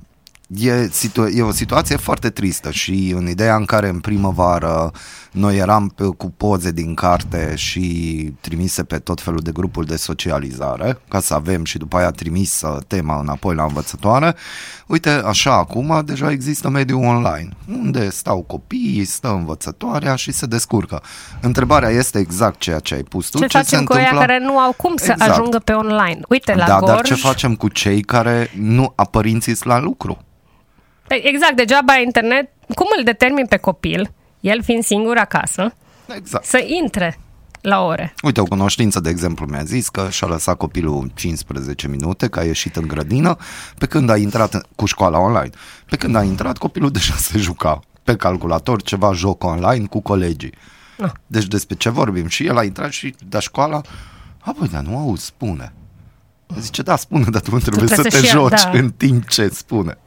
E, 0.59 0.89
situ- 0.91 1.27
e 1.27 1.43
o 1.43 1.53
situație 1.53 1.97
foarte 1.97 2.31
tristă 2.31 2.71
și 2.71 3.13
în 3.17 3.29
ideea 3.29 3.57
în 3.57 3.65
care 3.65 3.89
în 3.89 3.99
primăvară 4.01 4.91
noi 5.33 5.57
eram 5.57 5.89
pe, 5.89 6.05
cu 6.05 6.31
poze 6.31 6.71
din 6.71 6.95
carte 6.95 7.53
și 7.57 8.35
trimise 8.41 8.85
pe 8.85 8.99
tot 8.99 9.21
felul 9.21 9.41
de 9.41 9.51
grupuri 9.53 9.87
de 9.87 9.97
socializare, 9.97 10.99
ca 11.09 11.21
să 11.21 11.35
avem 11.35 11.65
și 11.65 11.79
după 11.79 11.97
aia 11.97 12.11
trimis 12.11 12.63
tema 12.87 13.21
înapoi 13.21 13.55
la 13.55 13.63
învățătoare, 13.63 14.35
uite, 14.87 15.11
așa 15.11 15.53
acum 15.53 16.03
deja 16.05 16.31
există 16.31 16.69
mediul 16.69 17.05
online, 17.05 17.49
unde 17.83 18.11
stau 18.11 18.43
copiii, 18.43 19.05
stă 19.05 19.29
învățătoarea 19.29 20.15
și 20.15 20.33
se 20.33 20.47
descurcă. 20.47 21.03
Întrebarea 21.41 21.89
este 21.89 22.19
exact 22.19 22.59
ceea 22.59 22.79
ce 22.79 22.95
ai 22.95 23.03
pus 23.03 23.29
tu. 23.29 23.39
Ce, 23.39 23.47
ce 23.47 23.57
facem 23.57 23.79
se 23.79 23.85
cu 23.85 23.93
întâmplă? 23.93 24.19
care 24.19 24.39
nu 24.39 24.59
au 24.59 24.73
cum 24.73 24.97
să 24.97 25.11
Exact. 25.11 25.31
ajungă 25.31 25.59
pe 25.59 25.73
online? 25.73 26.21
Uite, 26.29 26.55
la 26.55 26.67
da, 26.67 26.79
Gorj... 26.79 26.93
dar 26.93 27.03
ce 27.03 27.15
facem 27.15 27.55
cu 27.55 27.69
cei 27.69 28.01
care 28.03 28.51
nu, 28.57 28.93
a 28.95 29.05
părinții 29.05 29.55
sunt 29.55 29.69
la 29.73 29.81
lucru? 29.81 30.19
Păi, 31.11 31.21
Exact, 31.25 31.57
degeaba 31.57 31.97
internet. 32.05 32.51
Cum 32.75 32.87
îl 32.99 33.05
determin 33.05 33.47
pe 33.47 33.57
copil, 33.57 34.11
el 34.41 34.63
fiind 34.63 34.85
singur 34.85 35.17
acasă, 35.17 35.75
Exact. 36.17 36.45
să 36.45 36.65
intre 36.83 37.19
la 37.61 37.81
ore? 37.85 38.15
Uite, 38.23 38.41
o 38.41 38.45
cunoștință, 38.45 39.01
de 39.01 39.09
exemplu, 39.11 39.47
mi-a 39.47 39.63
zis 39.65 39.89
că 39.89 40.07
și-a 40.11 40.27
lăsat 40.27 40.57
copilul 40.57 41.11
15 41.15 41.89
minute, 41.89 42.29
că 42.29 42.39
a 42.39 42.43
ieșit 42.43 42.77
în 42.77 42.87
grădină, 42.87 43.37
pe 43.79 43.87
când 43.87 44.11
a 44.11 44.17
intrat 44.17 44.55
în- 44.55 44.63
cu 44.77 44.87
școala 44.87 45.19
online. 45.19 45.51
Pe 45.87 45.97
când 45.97 46.17
a 46.17 46.23
intrat, 46.23 46.59
copilul 46.59 46.91
deja 46.91 47.15
se 47.15 47.39
juca 47.39 47.81
pe 48.05 48.17
calculator 48.17 48.83
ceva 48.83 49.13
joc 49.13 49.45
online 49.45 49.87
cu 49.87 50.01
colegii. 50.01 50.55
Ah. 51.01 51.11
Deci 51.27 51.47
despre 51.47 51.77
ce 51.77 51.89
vorbim? 51.89 52.27
Și 52.29 52.47
el 52.47 52.57
a 52.59 52.65
intrat 52.65 52.91
și 52.91 53.15
de 53.29 53.39
școala, 53.39 53.81
apoi, 54.41 54.69
dar 54.69 54.83
nu 54.83 54.97
auzi, 54.99 55.25
spune. 55.25 55.73
Zice, 56.61 56.83
da, 56.83 56.97
spune, 56.97 57.25
dar 57.31 57.41
tu 57.41 57.59
trebuie, 57.59 57.61
trebuie 57.61 57.89
să 57.89 57.95
să 58.03 58.09
te 58.09 58.27
și- 58.27 58.33
joci 58.33 58.63
da. 58.63 58.71
în 58.73 58.91
timp 58.91 59.29
ce 59.29 59.49
spune. 59.49 59.99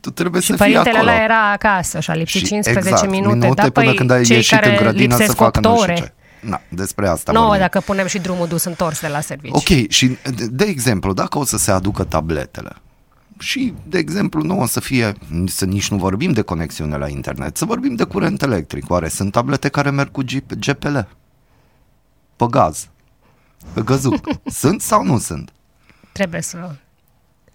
Tu 0.00 0.10
trebuie 0.10 0.40
Și 0.40 0.46
să 0.46 0.52
fii 0.52 0.60
părintele 0.64 0.96
acolo. 0.96 1.10
ăla 1.10 1.22
era 1.22 1.50
acasă 1.52 2.00
și 2.00 2.10
a 2.10 2.14
lipsit 2.14 2.40
Și 2.40 2.46
15 2.46 2.88
exact, 2.94 3.10
minute, 3.10 3.34
minute 3.34 3.62
da, 3.62 3.70
până 3.70 3.86
păi 3.86 3.94
când 3.94 4.10
ai 4.10 4.22
cei 4.24 4.36
ieșit 4.36 4.52
care 4.58 4.70
în 4.70 4.76
grădină 4.76 5.10
să 5.14 5.18
lipsesc 5.18 5.36
facă 5.36 5.58
8 5.58 5.66
nu 5.66 5.72
știu 5.76 5.82
ore. 5.82 5.94
ce. 5.94 6.12
Na, 6.48 6.60
despre 6.68 7.08
asta 7.08 7.32
Nouă 7.32 7.44
vorbim. 7.44 7.62
dacă 7.62 7.80
punem 7.80 8.06
și 8.06 8.18
drumul 8.18 8.46
dus 8.48 8.64
întors 8.64 9.00
de 9.00 9.08
la 9.08 9.20
serviciu. 9.20 9.54
Ok, 9.56 9.88
și 9.90 10.16
de, 10.34 10.46
de 10.46 10.64
exemplu, 10.64 11.12
dacă 11.12 11.38
o 11.38 11.44
să 11.44 11.56
se 11.58 11.70
aducă 11.70 12.04
tabletele 12.04 12.72
și, 13.38 13.74
de 13.86 13.98
exemplu, 13.98 14.42
nu 14.42 14.60
o 14.60 14.66
să 14.66 14.80
fie, 14.80 15.12
să 15.46 15.64
nici 15.64 15.90
nu 15.90 15.96
vorbim 15.96 16.32
de 16.32 16.40
conexiune 16.42 16.96
la 16.96 17.08
internet, 17.08 17.56
să 17.56 17.64
vorbim 17.64 17.94
de 17.94 18.04
curent 18.04 18.42
electric. 18.42 18.90
Oare 18.90 19.08
sunt 19.08 19.32
tablete 19.32 19.68
care 19.68 19.90
merg 19.90 20.10
cu 20.10 20.24
G- 20.24 20.58
GPL? 20.58 20.98
Pe 22.36 22.46
gaz? 22.50 22.88
Pe 23.72 23.80
găzuc? 23.82 24.28
sunt 24.60 24.80
sau 24.80 25.02
nu 25.04 25.18
sunt? 25.18 25.52
Trebuie 26.12 26.42
să 26.42 26.70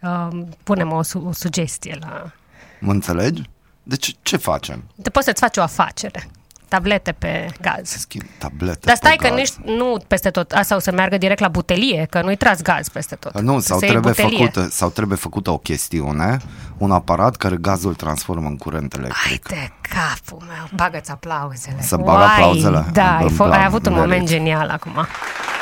um, 0.06 0.50
punem 0.64 0.92
o, 0.92 1.02
su- 1.02 1.24
o 1.28 1.32
sugestie 1.34 1.98
la... 2.00 2.32
Mă 2.80 2.92
înțelegi? 2.92 3.42
Deci 3.84 4.16
ce 4.22 4.38
facem? 4.38 4.84
Te 5.02 5.10
poți 5.10 5.26
să-ți 5.26 5.40
faci 5.42 5.58
o 5.58 5.62
afacere. 5.62 6.28
Tablete 6.68 7.12
pe 7.12 7.46
Se 7.50 7.58
gaz. 7.62 7.90
schimb 7.90 8.24
tablete 8.38 8.80
Dar 8.82 8.96
stai 8.96 9.16
pe 9.20 9.28
că 9.28 9.36
gaz. 9.36 9.38
nici 9.38 9.76
nu 9.78 9.98
peste 10.08 10.30
tot. 10.30 10.52
Asta 10.52 10.76
o 10.76 10.80
să 10.80 10.92
meargă 10.92 11.18
direct 11.18 11.40
la 11.40 11.48
butelie, 11.48 12.08
că 12.10 12.22
nu-i 12.22 12.36
tras 12.36 12.62
gaz 12.62 12.88
peste 12.90 13.16
tot. 13.16 13.40
Nu, 13.42 13.60
sau 13.60 13.78
Să 13.78 13.86
iei 13.86 13.94
trebuie, 13.94 14.14
butelie. 14.14 14.38
făcută, 14.38 14.68
sau 14.70 14.90
trebuie 14.90 15.18
făcută 15.18 15.50
o 15.52 15.58
chestiune, 15.58 16.38
un 16.78 16.92
aparat 16.92 17.36
care 17.36 17.56
gazul 17.56 17.94
transformă 17.96 18.48
în 18.48 18.58
curent 18.58 18.94
Hai 18.96 19.04
electric. 19.04 19.48
de 19.48 19.72
capul 19.82 20.44
meu, 20.48 20.70
bagă-ți 20.76 21.12
aplauzele. 21.12 21.82
Să 21.82 21.96
bag 21.98 22.08
Uai, 22.08 22.26
aplauzele? 22.26 22.86
Da, 22.94 23.16
ai, 23.18 23.22
Îmi 23.24 23.32
fo- 23.34 23.36
plac, 23.36 23.54
ai 23.54 23.66
avut 23.66 23.86
un 23.86 23.94
merit. 23.94 24.08
moment 24.10 24.28
genial 24.30 24.70
acum. 24.70 25.06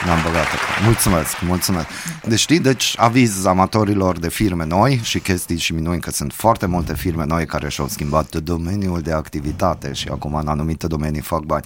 N-am 0.05 0.22
băgat 0.24 0.45
Mulțumesc, 0.83 1.41
mulțumesc. 1.41 1.88
Deci 2.27 2.39
știi, 2.39 2.60
deci 2.60 2.93
aviz 2.98 3.45
amatorilor 3.45 4.19
de 4.19 4.29
firme 4.29 4.65
noi 4.65 5.00
și 5.03 5.19
chestii 5.19 5.57
și 5.57 5.74
minuni 5.74 6.01
că 6.01 6.12
sunt 6.12 6.33
foarte 6.33 6.65
multe 6.65 6.95
firme 6.95 7.25
noi 7.25 7.45
care 7.45 7.69
și-au 7.69 7.88
schimbat 7.88 8.36
domeniul 8.36 9.01
de 9.01 9.12
activitate 9.12 9.93
și 9.93 10.07
acum 10.07 10.33
în 10.36 10.48
anumite 10.48 10.88
domenii 10.88 11.22
fac 11.22 11.41
bani. 11.41 11.65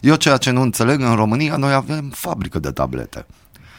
Eu 0.00 0.14
ceea 0.14 0.36
ce 0.36 0.50
nu 0.50 0.60
înțeleg, 0.60 1.00
în 1.00 1.14
România 1.14 1.56
noi 1.56 1.72
avem 1.72 2.12
fabrică 2.14 2.58
de 2.58 2.70
tablete. 2.70 3.26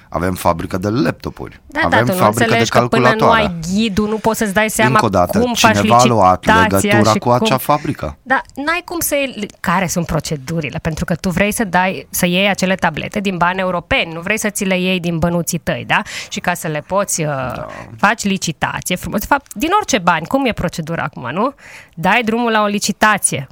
Avem 0.09 0.33
fabrică 0.33 0.77
de 0.77 0.89
laptopuri. 0.89 1.61
Da, 1.67 1.79
avem 1.83 2.05
da, 2.05 2.11
tu 2.11 2.17
nu 2.17 2.23
fabrică 2.23 2.37
de 2.37 2.43
înțelegi 2.43 2.69
că 2.69 2.87
până 2.87 3.01
nu 3.01 3.07
calculatoare. 3.07 3.41
ai 3.41 3.59
ghidul, 3.73 4.07
nu 4.07 4.17
poți 4.17 4.37
să-ți 4.37 4.53
dai 4.53 4.69
seama 4.69 4.91
Încă 4.91 5.05
o 5.05 5.09
dată, 5.09 5.39
cum 5.39 5.53
faci 5.53 5.75
cineva 5.75 5.97
a 5.97 6.05
luat 6.05 6.45
licitația 6.45 6.91
legătura 6.91 7.11
și 7.11 7.19
cu 7.19 7.29
acea 7.29 7.55
cum... 7.55 7.57
fabrică. 7.57 8.17
Da, 8.21 8.41
n-ai 8.55 8.81
cum 8.85 8.99
să 8.99 9.15
iei... 9.15 9.45
Care 9.59 9.87
sunt 9.87 10.05
procedurile? 10.05 10.79
Pentru 10.81 11.05
că 11.05 11.15
tu 11.15 11.29
vrei 11.29 11.51
să 11.51 11.63
dai, 11.63 12.07
să 12.09 12.25
iei 12.25 12.49
acele 12.49 12.75
tablete 12.75 13.19
din 13.19 13.37
bani 13.37 13.59
europeni, 13.59 14.13
nu 14.13 14.19
vrei 14.19 14.37
să 14.37 14.49
ți 14.49 14.63
le 14.63 14.79
iei 14.79 14.99
din 14.99 15.17
bănuții 15.17 15.57
tăi, 15.57 15.83
da? 15.87 16.01
Și 16.29 16.39
ca 16.39 16.53
să 16.53 16.67
le 16.67 16.83
poți 16.87 17.21
da. 17.21 17.67
faci 17.97 18.23
licitație 18.23 18.95
frumos. 18.95 19.19
De 19.19 19.25
fapt, 19.25 19.53
din 19.53 19.69
orice 19.75 19.97
bani, 19.97 20.25
cum 20.25 20.45
e 20.45 20.51
procedura 20.51 21.03
acum, 21.03 21.29
nu? 21.31 21.53
Dai 21.95 22.23
drumul 22.23 22.51
la 22.51 22.61
o 22.61 22.65
licitație 22.65 23.47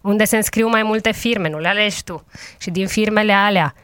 unde 0.00 0.24
se 0.24 0.36
înscriu 0.36 0.68
mai 0.68 0.82
multe 0.82 1.12
firme, 1.12 1.48
nu 1.48 1.58
le 1.58 1.68
alegi 1.68 2.04
tu. 2.04 2.24
Și 2.58 2.70
din 2.70 2.86
firmele 2.86 3.32
alea, 3.32 3.74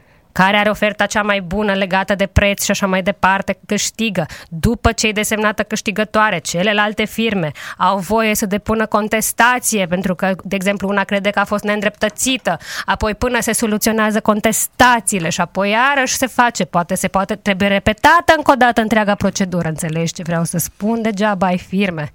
care 0.43 0.57
are 0.57 0.69
oferta 0.69 1.05
cea 1.05 1.21
mai 1.21 1.41
bună 1.41 1.73
legată 1.73 2.15
de 2.15 2.25
preț 2.25 2.63
și 2.63 2.71
așa 2.71 2.87
mai 2.87 3.01
departe, 3.01 3.59
câștigă. 3.65 4.25
După 4.49 4.91
ce 4.91 5.07
e 5.07 5.11
desemnată 5.11 5.63
câștigătoare, 5.63 6.37
celelalte 6.37 7.05
firme 7.05 7.51
au 7.77 7.97
voie 7.97 8.35
să 8.35 8.45
depună 8.45 8.85
contestație, 8.85 9.85
pentru 9.85 10.15
că, 10.15 10.35
de 10.43 10.55
exemplu, 10.55 10.87
una 10.87 11.03
crede 11.03 11.29
că 11.29 11.39
a 11.39 11.43
fost 11.45 11.63
neîndreptățită, 11.63 12.57
apoi 12.85 13.15
până 13.15 13.41
se 13.41 13.53
soluționează 13.53 14.19
contestațiile 14.19 15.29
și 15.29 15.41
apoi 15.41 15.69
iarăși 15.69 16.15
se 16.15 16.27
face, 16.27 16.65
poate 16.65 16.95
se 16.95 17.07
poate, 17.07 17.35
trebuie 17.35 17.67
repetată 17.67 18.33
încă 18.37 18.51
o 18.51 18.55
dată 18.55 18.81
întreaga 18.81 19.15
procedură, 19.15 19.67
înțelegi 19.67 20.13
ce 20.13 20.23
vreau 20.23 20.43
să 20.43 20.57
spun? 20.57 21.01
Degeaba 21.01 21.45
ai 21.45 21.57
firme. 21.57 22.11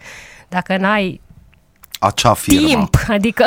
Dacă 0.48 0.76
n-ai 0.76 1.20
Acea 2.00 2.34
firmă. 2.34 2.66
timp, 2.66 2.96
adică 3.08 3.46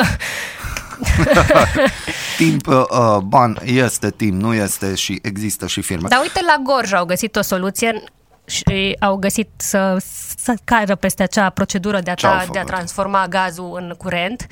Timp, 2.36 2.66
uh, 2.66 3.16
ban, 3.22 3.58
este 3.64 4.10
timp, 4.10 4.40
nu 4.40 4.54
este 4.54 4.94
și 4.94 5.18
există 5.22 5.66
și 5.66 5.80
firme. 5.82 6.08
Dar 6.08 6.20
uite, 6.22 6.40
la 6.46 6.56
Gorj 6.62 6.92
au 6.92 7.04
găsit 7.04 7.36
o 7.36 7.42
soluție 7.42 8.02
și 8.46 8.96
au 9.00 9.16
găsit 9.16 9.48
să, 9.56 9.96
să 10.36 10.54
cară 10.64 10.94
peste 10.94 11.22
acea 11.22 11.50
procedură 11.50 12.00
de 12.00 12.10
a, 12.10 12.14
Ce 12.14 12.26
au 12.26 12.32
ta, 12.32 12.38
de 12.38 12.58
a 12.58 12.60
făcut? 12.60 12.66
transforma 12.66 13.26
gazul 13.28 13.76
în 13.80 13.94
curent 13.98 14.46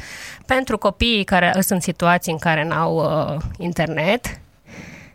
pentru 0.47 0.79
copiii 0.79 1.25
care 1.25 1.51
sunt 1.53 1.71
în 1.71 1.81
situații 1.81 2.33
în 2.33 2.39
care 2.39 2.65
n-au 2.65 2.97
uh, 2.97 3.43
internet, 3.59 4.41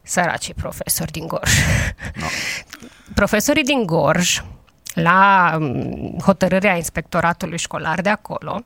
săracii 0.01 0.53
profesori 0.53 1.12
din 1.12 1.27
Gorj. 1.27 1.51
No. 2.15 2.25
Profesorii 3.13 3.63
din 3.63 3.86
Gorj, 3.86 4.41
la 4.93 5.51
um, 5.60 6.17
hotărârea 6.24 6.75
inspectoratului 6.75 7.57
școlar 7.57 8.01
de 8.01 8.10
acolo, 8.10 8.63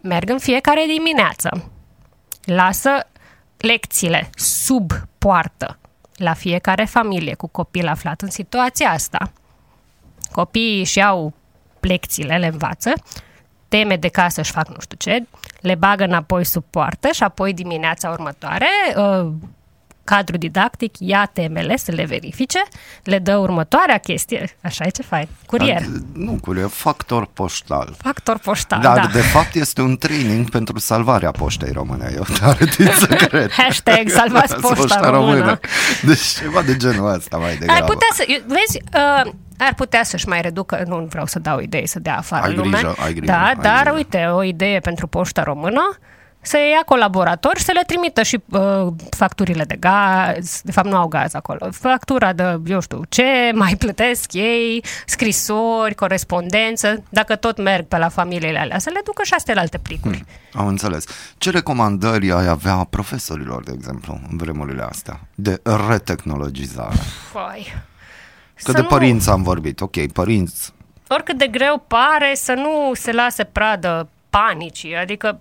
merg 0.00 0.28
în 0.28 0.38
fiecare 0.38 0.84
dimineață, 0.94 1.70
lasă 2.44 2.90
lecțiile 3.56 4.30
sub 4.34 4.90
poartă 5.18 5.78
la 6.16 6.32
fiecare 6.34 6.84
familie 6.84 7.34
cu 7.34 7.46
copil 7.46 7.86
aflat 7.88 8.20
în 8.20 8.30
situația 8.30 8.90
asta. 8.90 9.32
Copiii 10.32 10.78
își 10.78 10.98
iau 10.98 11.32
lecțiile, 11.80 12.38
le 12.38 12.46
învață, 12.46 12.92
teme 13.68 13.96
de 13.96 14.08
casă 14.08 14.40
își 14.40 14.50
fac 14.50 14.68
nu 14.68 14.80
știu 14.80 14.96
ce, 14.96 15.26
le 15.60 15.74
bagă 15.74 16.04
înapoi 16.04 16.44
sub 16.44 16.64
poartă 16.70 17.08
și 17.12 17.22
apoi 17.22 17.54
dimineața 17.54 18.10
următoare 18.10 18.68
uh, 18.96 19.32
cadru 20.04 20.36
didactic 20.36 20.94
ia 20.98 21.30
temele 21.32 21.76
să 21.76 21.92
le 21.92 22.04
verifice, 22.04 22.62
le 23.02 23.18
dă 23.18 23.36
următoarea 23.36 23.98
chestie, 23.98 24.56
așa 24.62 24.84
e 24.84 24.88
ce 24.90 25.02
fain, 25.02 25.28
curier, 25.46 25.80
Dar, 25.80 25.88
Nu, 26.14 26.38
curier, 26.40 26.68
factor 26.68 27.26
poștal. 27.32 27.94
factor 27.98 28.38
poștal, 28.38 28.80
Dar, 28.80 28.96
da. 28.96 29.06
de 29.12 29.20
fapt, 29.20 29.54
este 29.54 29.80
un 29.80 29.96
training 29.96 30.50
pentru 30.50 30.78
salvarea 30.78 31.30
poștei 31.30 31.72
române. 31.72 32.12
Eu 32.14 32.24
tare 32.40 32.64
din 32.76 32.90
să 33.00 33.06
cred. 33.06 33.50
Hashtag 33.52 34.08
salvați 34.08 34.54
poșta 34.54 35.10
română. 35.10 35.58
Deci 36.02 36.20
ceva 36.20 36.62
de 36.62 36.76
genul 36.76 37.12
ăsta 37.14 37.36
mai 37.36 37.56
degrabă. 37.56 37.82
Ar 37.82 37.88
putea 37.88 38.08
să, 38.12 38.24
eu- 38.26 38.42
vezi, 38.46 38.82
uh, 39.26 39.32
ar 39.58 39.74
putea 39.76 40.02
să-și 40.02 40.28
mai 40.28 40.40
reducă, 40.40 40.84
nu 40.86 41.06
vreau 41.10 41.26
să 41.26 41.38
dau 41.38 41.60
idei 41.60 41.86
să 41.86 41.98
dea 41.98 42.16
afară 42.16 42.46
Ai 42.46 42.54
lumea. 42.54 42.80
grijă, 42.80 42.94
ai 43.04 43.12
grijă, 43.12 43.32
Da, 43.32 43.44
ai 43.44 43.54
dar 43.54 43.80
grijă. 43.82 43.96
uite, 43.96 44.24
o 44.24 44.42
idee 44.42 44.78
pentru 44.80 45.06
poșta 45.06 45.42
română, 45.42 45.98
să 46.44 46.56
ia 46.56 46.82
colaboratori 46.86 47.58
și 47.58 47.64
să 47.64 47.72
le 47.74 47.82
trimită 47.86 48.22
și 48.22 48.42
uh, 48.50 48.86
facturile 49.10 49.64
de 49.64 49.76
gaz, 49.76 50.60
de 50.64 50.72
fapt 50.72 50.86
nu 50.88 50.96
au 50.96 51.06
gaz 51.08 51.34
acolo, 51.34 51.68
factura 51.70 52.32
de, 52.32 52.60
eu 52.66 52.80
știu, 52.80 53.00
ce 53.08 53.50
mai 53.54 53.76
plătesc 53.76 54.32
ei, 54.32 54.84
scrisori, 55.06 55.94
corespondență, 55.94 57.02
dacă 57.08 57.36
tot 57.36 57.58
merg 57.62 57.86
pe 57.86 57.98
la 57.98 58.08
familiile 58.08 58.58
alea, 58.58 58.78
să 58.78 58.90
le 58.92 59.00
ducă 59.04 59.22
și 59.24 59.34
astea 59.34 59.54
la 59.54 59.60
alte 59.60 59.78
plicuri. 59.78 60.24
Am 60.52 60.66
înțeles. 60.66 61.04
Ce 61.38 61.50
recomandări 61.50 62.32
ai 62.32 62.46
avea 62.46 62.86
profesorilor, 62.90 63.62
de 63.64 63.72
exemplu, 63.74 64.20
în 64.30 64.36
vremurile 64.36 64.82
astea? 64.82 65.20
De 65.34 65.60
retehnologizare. 65.88 66.96
Fai. 67.32 67.72
Că 68.54 68.70
Să 68.70 68.72
de 68.72 68.80
nu- 68.80 68.86
părinți 68.86 69.30
am 69.30 69.42
vorbit. 69.42 69.80
Ok, 69.80 70.06
părinți. 70.12 70.72
oricât 71.08 71.38
de 71.38 71.46
greu 71.46 71.84
pare 71.86 72.32
să 72.34 72.52
nu 72.52 72.90
se 72.94 73.12
lase 73.12 73.44
pradă 73.44 74.08
panicii, 74.30 74.96
adică 74.96 75.40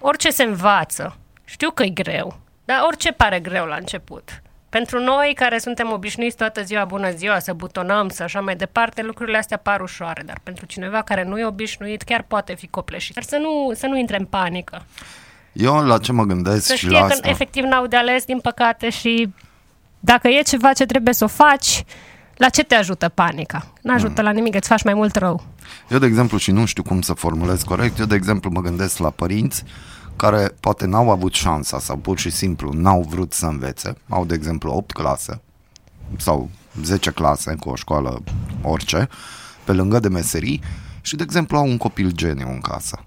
orice 0.00 0.30
se 0.30 0.42
învață, 0.42 1.16
știu 1.44 1.70
că 1.70 1.82
e 1.82 1.88
greu, 1.88 2.40
dar 2.64 2.78
orice 2.86 3.10
pare 3.12 3.40
greu 3.40 3.64
la 3.64 3.76
început, 3.76 4.42
Pentru 4.68 5.00
noi 5.00 5.32
care 5.34 5.58
suntem 5.58 5.92
obișnuiți 5.92 6.36
toată 6.36 6.62
ziua, 6.62 6.84
bună 6.84 7.10
ziua, 7.10 7.38
să 7.38 7.52
butonăm, 7.52 8.08
să 8.08 8.22
așa 8.22 8.40
mai 8.40 8.56
departe, 8.56 9.02
lucrurile 9.02 9.38
astea 9.38 9.56
par 9.56 9.80
ușoare, 9.80 10.22
dar 10.26 10.40
pentru 10.42 10.66
cineva 10.66 11.02
care 11.02 11.24
nu 11.24 11.38
e 11.38 11.44
obișnuit, 11.44 12.02
chiar 12.02 12.22
poate 12.22 12.54
fi 12.54 12.66
copleșit. 12.66 13.14
Dar 13.14 13.22
să 13.22 13.36
nu, 13.36 13.72
să 13.74 13.86
nu 13.86 13.96
intre 13.96 14.18
în 14.18 14.24
panică. 14.24 14.82
Eu 15.52 15.84
la 15.84 15.98
ce 15.98 16.12
mă 16.12 16.24
gândesc 16.24 16.66
Să 16.66 16.74
și 16.74 16.84
știe 16.84 16.98
la 16.98 17.06
că 17.06 17.12
asta... 17.12 17.28
efectiv 17.28 17.64
n-au 17.64 17.86
de 17.86 17.96
ales, 17.96 18.24
din 18.24 18.40
păcate, 18.40 18.90
și 18.90 19.32
dacă 20.00 20.28
e 20.28 20.42
ceva 20.42 20.72
ce 20.72 20.86
trebuie 20.86 21.14
să 21.14 21.24
o 21.24 21.26
faci, 21.26 21.84
la 22.36 22.48
ce 22.48 22.64
te 22.64 22.74
ajută 22.74 23.08
panica? 23.08 23.72
N-ajută 23.82 24.22
la 24.22 24.30
nimic, 24.30 24.54
îți 24.54 24.68
faci 24.68 24.82
mai 24.82 24.94
mult 24.94 25.16
rău. 25.16 25.44
Eu, 25.90 25.98
de 25.98 26.06
exemplu, 26.06 26.36
și 26.38 26.50
nu 26.50 26.64
știu 26.64 26.82
cum 26.82 27.00
să 27.00 27.12
formulez 27.12 27.62
corect, 27.62 27.98
eu, 27.98 28.06
de 28.06 28.14
exemplu, 28.14 28.50
mă 28.50 28.60
gândesc 28.60 28.98
la 28.98 29.10
părinți 29.10 29.64
care 30.16 30.54
poate 30.60 30.86
n-au 30.86 31.10
avut 31.10 31.32
șansa 31.34 31.78
sau 31.78 31.96
pur 31.96 32.18
și 32.18 32.30
simplu 32.30 32.72
n-au 32.72 33.06
vrut 33.08 33.32
să 33.32 33.46
învețe, 33.46 33.96
au, 34.08 34.24
de 34.24 34.34
exemplu, 34.34 34.70
8 34.70 34.92
clase 34.92 35.40
sau 36.16 36.50
10 36.82 37.10
clase 37.10 37.54
cu 37.60 37.68
o 37.68 37.74
școală 37.74 38.22
orice, 38.62 39.08
pe 39.64 39.72
lângă 39.72 39.98
de 39.98 40.08
meserii 40.08 40.60
și, 41.00 41.16
de 41.16 41.22
exemplu, 41.22 41.56
au 41.56 41.66
un 41.66 41.76
copil 41.76 42.12
geniu 42.12 42.48
în 42.48 42.60
casă. 42.60 43.04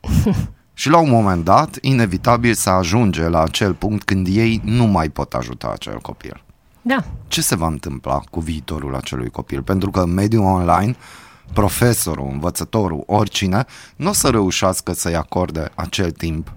și 0.74 0.88
la 0.88 0.98
un 0.98 1.10
moment 1.10 1.44
dat, 1.44 1.78
inevitabil 1.80 2.54
să 2.54 2.70
ajunge 2.70 3.28
la 3.28 3.42
acel 3.42 3.74
punct 3.74 4.04
când 4.04 4.26
ei 4.30 4.60
nu 4.64 4.84
mai 4.84 5.08
pot 5.08 5.32
ajuta 5.34 5.70
acel 5.72 5.98
copil 5.98 6.42
Da. 6.82 7.04
ce 7.28 7.40
se 7.42 7.56
va 7.56 7.66
întâmpla 7.66 8.18
cu 8.30 8.40
viitorul 8.40 8.94
acelui 8.94 9.30
copil? 9.30 9.62
Pentru 9.62 9.90
că 9.90 10.00
în 10.00 10.14
mediul 10.14 10.44
online, 10.44 10.96
profesorul, 11.52 12.28
învățătorul, 12.32 13.02
oricine, 13.06 13.64
nu 13.96 14.08
o 14.08 14.12
să 14.12 14.28
reușească 14.28 14.92
să-i 14.92 15.16
acorde 15.16 15.70
acel 15.74 16.10
timp 16.10 16.52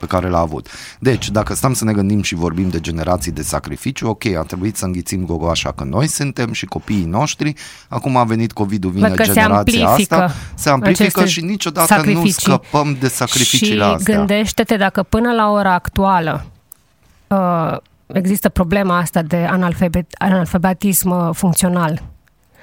pe 0.00 0.06
care 0.06 0.28
l-a 0.28 0.38
avut. 0.38 0.68
Deci, 0.98 1.30
dacă 1.30 1.54
stăm 1.54 1.72
să 1.72 1.84
ne 1.84 1.92
gândim 1.92 2.22
și 2.22 2.34
vorbim 2.34 2.68
de 2.68 2.80
generații 2.80 3.32
de 3.32 3.42
sacrificiu, 3.42 4.08
ok, 4.08 4.26
a 4.26 4.42
trebuit 4.42 4.76
să 4.76 4.84
înghițim 4.84 5.24
gogoașa 5.24 5.72
că 5.72 5.84
noi 5.84 6.06
suntem 6.06 6.52
și 6.52 6.66
copiii 6.66 7.04
noștri, 7.04 7.54
acum 7.88 8.16
a 8.16 8.24
venit 8.24 8.52
COVID-ul, 8.52 8.90
vine 8.90 9.08
Văd 9.08 9.16
că 9.16 9.24
se 9.24 9.32
generația 9.32 9.88
amplifică 9.88 10.16
asta, 10.16 10.34
se 10.54 10.70
amplifică 10.70 11.20
aceste 11.20 11.26
și 11.26 11.40
niciodată 11.40 11.94
nu 11.94 12.00
sacrificii. 12.00 12.32
scăpăm 12.32 12.96
de 13.00 13.08
sacrificiile 13.08 13.84
și 13.84 13.90
astea. 13.90 14.16
gândește-te 14.16 14.76
dacă 14.76 15.02
până 15.02 15.32
la 15.32 15.50
ora 15.50 15.74
actuală 15.74 16.44
uh, 17.26 17.76
există 18.06 18.48
problema 18.48 18.98
asta 18.98 19.22
de 19.22 19.36
analfabet, 19.36 20.06
analfabetism 20.18 21.10
uh, 21.10 21.28
funcțional. 21.32 22.02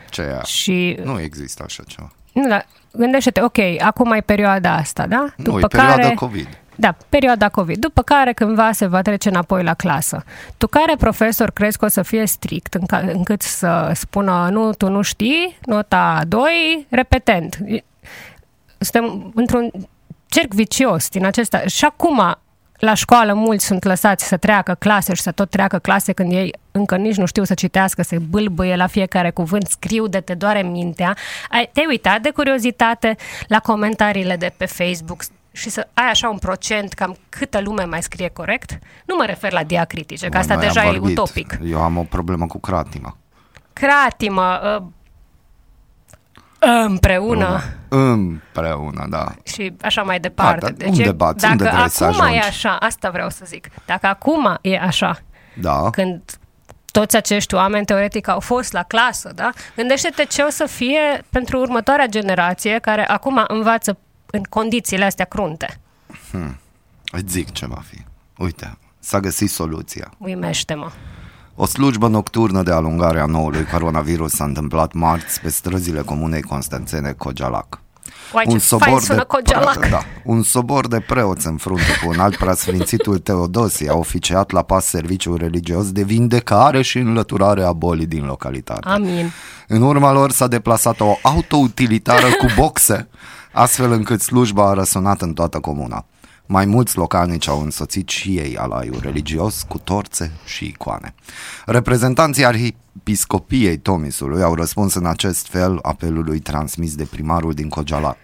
Ce 0.10 0.22
e? 0.22 0.46
Și 0.46 1.00
Nu 1.04 1.20
există 1.20 1.64
așa 1.66 1.84
ceva. 1.88 2.12
nu, 2.34 2.48
da, 2.48 2.66
gândește-te, 2.92 3.42
ok, 3.42 3.58
acum 3.80 4.12
e 4.12 4.20
perioada 4.22 4.74
asta, 4.74 5.08
da? 5.08 5.26
nu, 5.36 5.60
e 5.60 5.68
perioada 5.68 6.14
COVID. 6.14 6.48
Da, 6.80 6.96
perioada 7.10 7.50
COVID. 7.50 7.78
După 7.78 8.02
care 8.02 8.34
cândva 8.34 8.72
se 8.72 8.86
va 8.86 9.02
trece 9.02 9.30
înapoi 9.30 9.64
la 9.64 9.74
clasă. 9.74 10.24
Tu 10.58 10.68
care 10.68 10.96
profesor 10.98 11.52
crezi 11.52 11.78
că 11.78 11.86
o 11.86 11.88
să 11.88 12.02
fie 12.02 12.26
strict 12.26 12.74
în 12.74 12.86
ca, 12.86 12.98
încât 12.98 13.42
să 13.42 13.92
spună 13.96 14.48
nu, 14.52 14.74
tu 14.74 14.90
nu 14.90 15.02
știi, 15.02 15.58
nota 15.66 16.22
2, 16.28 16.88
repetent. 16.90 17.58
Suntem 18.78 19.32
într-un 19.36 19.72
cerc 20.26 20.54
vicios 20.54 21.10
din 21.10 21.26
acesta. 21.26 21.62
Și 21.66 21.86
acum, 21.86 22.38
la 22.80 22.94
școală, 22.94 23.34
mulți 23.34 23.66
sunt 23.66 23.84
lăsați 23.84 24.28
să 24.28 24.38
treacă 24.38 24.74
clase 24.80 25.14
și 25.14 25.22
să 25.22 25.32
tot 25.32 25.50
treacă 25.50 25.78
clase 25.80 26.14
când 26.14 26.32
ei 26.32 26.54
încă 26.72 26.96
nici 26.96 27.16
nu 27.16 27.26
știu 27.26 27.44
să 27.44 27.54
citească, 27.54 28.02
se 28.02 28.18
bâlbâie 28.18 28.76
la 28.76 28.88
fiecare 28.88 29.32
cuvânt, 29.32 29.68
scriu 29.68 30.08
de 30.08 30.20
te 30.20 30.34
doare 30.34 30.62
mintea. 30.62 31.16
Ai, 31.52 31.70
te-ai 31.74 31.86
uitat 31.88 32.22
de 32.22 32.30
curiozitate 32.30 33.16
la 33.48 33.60
comentariile 33.60 34.36
de 34.36 34.54
pe 34.58 34.66
Facebook 34.66 35.24
și 35.52 35.70
să 35.70 35.88
ai 35.94 36.10
așa 36.10 36.30
un 36.30 36.38
procent 36.38 36.94
cam 36.94 37.18
câtă 37.30 37.60
lume 37.62 37.84
mai 37.84 38.04
scrie 38.04 38.30
corect? 38.30 38.80
Nu 39.06 39.16
mă 39.16 39.26
refer 39.26 39.52
la 39.52 39.64
diacritice, 39.64 40.30
că 40.30 40.38
asta 40.38 40.56
Noi 40.56 40.66
am 40.66 40.74
deja 40.74 40.88
e 40.88 40.92
vorbit. 40.92 41.18
utopic. 41.18 41.60
Eu 41.64 41.82
am 41.82 41.98
o 41.98 42.04
problemă 42.04 42.46
cu 42.46 42.60
cratima. 42.60 43.18
Cratimă, 43.74 44.60
uh, 44.78 44.84
împreună 46.86 47.64
Împreună, 47.90 49.06
da. 49.10 49.34
și 49.44 49.74
așa 49.82 50.02
mai 50.02 50.20
departe. 50.20 50.66
Da, 50.66 50.72
dar 50.72 50.88
unde 50.88 51.04
e- 51.04 51.12
bați? 51.12 51.40
dacă 51.42 51.52
Unde 51.52 51.70
vrei 51.76 51.90
să 51.90 52.04
acum 52.04 52.20
e 52.20 52.22
ajungi? 52.24 52.48
așa, 52.48 52.76
asta 52.76 53.10
vreau 53.10 53.30
să 53.30 53.44
zic, 53.48 53.68
dacă 53.86 54.08
acum 54.08 54.58
e 54.62 54.78
așa, 54.80 55.20
Da. 55.62 55.90
când 55.90 56.22
toți 56.92 57.16
acești 57.16 57.54
oameni 57.56 57.86
teoretic 57.86 58.28
au 58.28 58.40
fost 58.40 58.72
la 58.72 58.84
clasă, 58.84 59.32
da? 59.36 59.50
Gândește-te 59.76 60.24
ce 60.26 60.42
o 60.42 60.50
să 60.50 60.66
fie 60.66 61.24
pentru 61.30 61.60
următoarea 61.60 62.06
generație 62.08 62.80
care 62.80 63.08
acum 63.08 63.44
învață 63.48 63.98
în 64.26 64.44
condițiile 64.44 65.06
astea 65.06 65.26
crunte. 65.26 65.80
Îți 67.12 67.32
zic 67.32 67.52
ce 67.52 67.68
va 67.68 67.82
fi. 67.90 67.98
Uite, 68.38 68.78
s-a 69.00 69.20
găsit 69.20 69.50
soluția. 69.50 70.12
Uimește-mă. 70.18 70.92
O 71.60 71.66
slujbă 71.66 72.08
nocturnă 72.08 72.64
de 72.64 72.72
alungare 72.72 73.20
a 73.20 73.26
noului 73.26 73.66
coronavirus 73.72 74.32
s-a 74.32 74.44
întâmplat 74.44 74.94
marți 74.94 75.42
pe 75.42 75.50
străzile 75.50 76.02
comunei 76.02 76.42
Constanțene 76.42 77.12
Cojalac. 77.12 77.82
Uai, 78.34 78.46
ce 78.50 78.58
fain 78.58 79.00
sună 79.00 79.24
Cogelac. 79.24 79.78
pre- 79.78 79.90
da, 79.90 80.00
un 80.24 80.44
sobor 80.44 80.88
de 80.88 81.00
preoți 81.00 81.48
în 81.48 81.58
frunte 81.58 82.00
cu 82.04 82.10
un 82.10 82.20
alt 82.20 82.36
preasfințitul 82.36 83.18
Teodosie 83.18 83.90
a 83.90 83.96
oficiat 83.96 84.52
la 84.52 84.62
pas 84.62 84.86
serviciul 84.86 85.38
religios 85.38 85.92
de 85.92 86.04
vindecare 86.04 86.82
și 86.82 86.98
înlăturare 86.98 87.64
a 87.64 87.74
bolii 87.74 88.06
din 88.06 88.26
localitate. 88.26 88.88
Amin. 88.88 89.32
În 89.68 89.82
urma 89.82 90.12
lor 90.12 90.32
s-a 90.32 90.48
deplasat 90.48 91.00
o 91.00 91.18
autoutilitară 91.22 92.28
cu 92.28 92.46
boxe, 92.56 93.08
astfel 93.52 93.92
încât 93.92 94.22
slujba 94.22 94.70
a 94.70 94.74
răsunat 94.74 95.22
în 95.22 95.34
toată 95.34 95.60
comuna. 95.60 96.06
Mai 96.48 96.66
mulți 96.66 96.98
localnici 96.98 97.48
au 97.48 97.62
însoțit 97.62 98.10
și 98.10 98.38
ei 98.38 98.58
alaiul 98.58 99.00
religios 99.02 99.66
cu 99.68 99.78
torțe 99.78 100.32
și 100.46 100.66
icoane. 100.66 101.14
Reprezentanții 101.66 102.46
arhiepiscopiei 102.46 103.78
Tomisului 103.78 104.44
au 104.44 104.56
răspuns 104.56 104.94
în 104.94 105.06
acest 105.06 105.48
fel 105.48 105.80
apelului 105.82 106.40
transmis 106.40 106.96
de 106.96 107.04
primarul 107.04 107.54
din 107.54 107.70
Cojalac. 107.70 108.18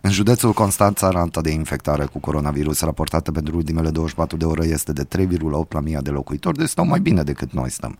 În 0.00 0.10
județul 0.10 0.52
Constanța, 0.52 1.10
rata 1.10 1.40
de 1.40 1.50
infectare 1.50 2.04
cu 2.04 2.18
coronavirus 2.18 2.80
raportată 2.80 3.32
pentru 3.32 3.56
ultimele 3.56 3.90
24 3.90 4.36
de 4.36 4.44
ore 4.44 4.66
este 4.66 4.92
de 4.92 5.04
3,8 5.04 5.68
la 5.68 5.80
mii 5.80 5.98
de 6.00 6.10
locuitori, 6.10 6.58
deci 6.58 6.68
stau 6.68 6.86
mai 6.86 7.00
bine 7.00 7.22
decât 7.22 7.52
noi 7.52 7.70
stăm. 7.70 7.98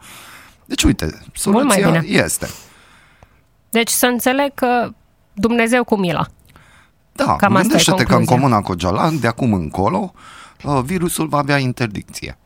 Deci 0.64 0.82
uite, 0.82 1.04
mai 1.04 1.30
soluția 1.32 1.90
bine. 1.90 2.04
este. 2.06 2.48
Deci 3.70 3.90
să 3.90 4.06
înțeleg 4.06 4.54
că 4.54 4.90
Dumnezeu 5.32 5.84
cu 5.84 5.96
mila. 5.96 6.26
Da, 7.24 7.36
Cam 7.36 7.54
asta 7.54 7.58
e 7.58 7.68
gândește-te 7.68 8.02
că 8.02 8.14
în 8.14 8.24
concluzia. 8.24 8.34
comuna 8.36 8.60
Cojalac, 8.60 9.10
de 9.12 9.26
acum 9.26 9.52
încolo, 9.52 10.12
uh, 10.64 10.80
virusul 10.84 11.26
va 11.26 11.38
avea 11.38 11.58
interdicție. 11.58 12.38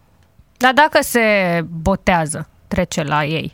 Dar 0.56 0.72
dacă 0.72 0.98
se 1.02 1.20
botează, 1.68 2.48
trece 2.68 3.02
la 3.02 3.24
ei. 3.24 3.52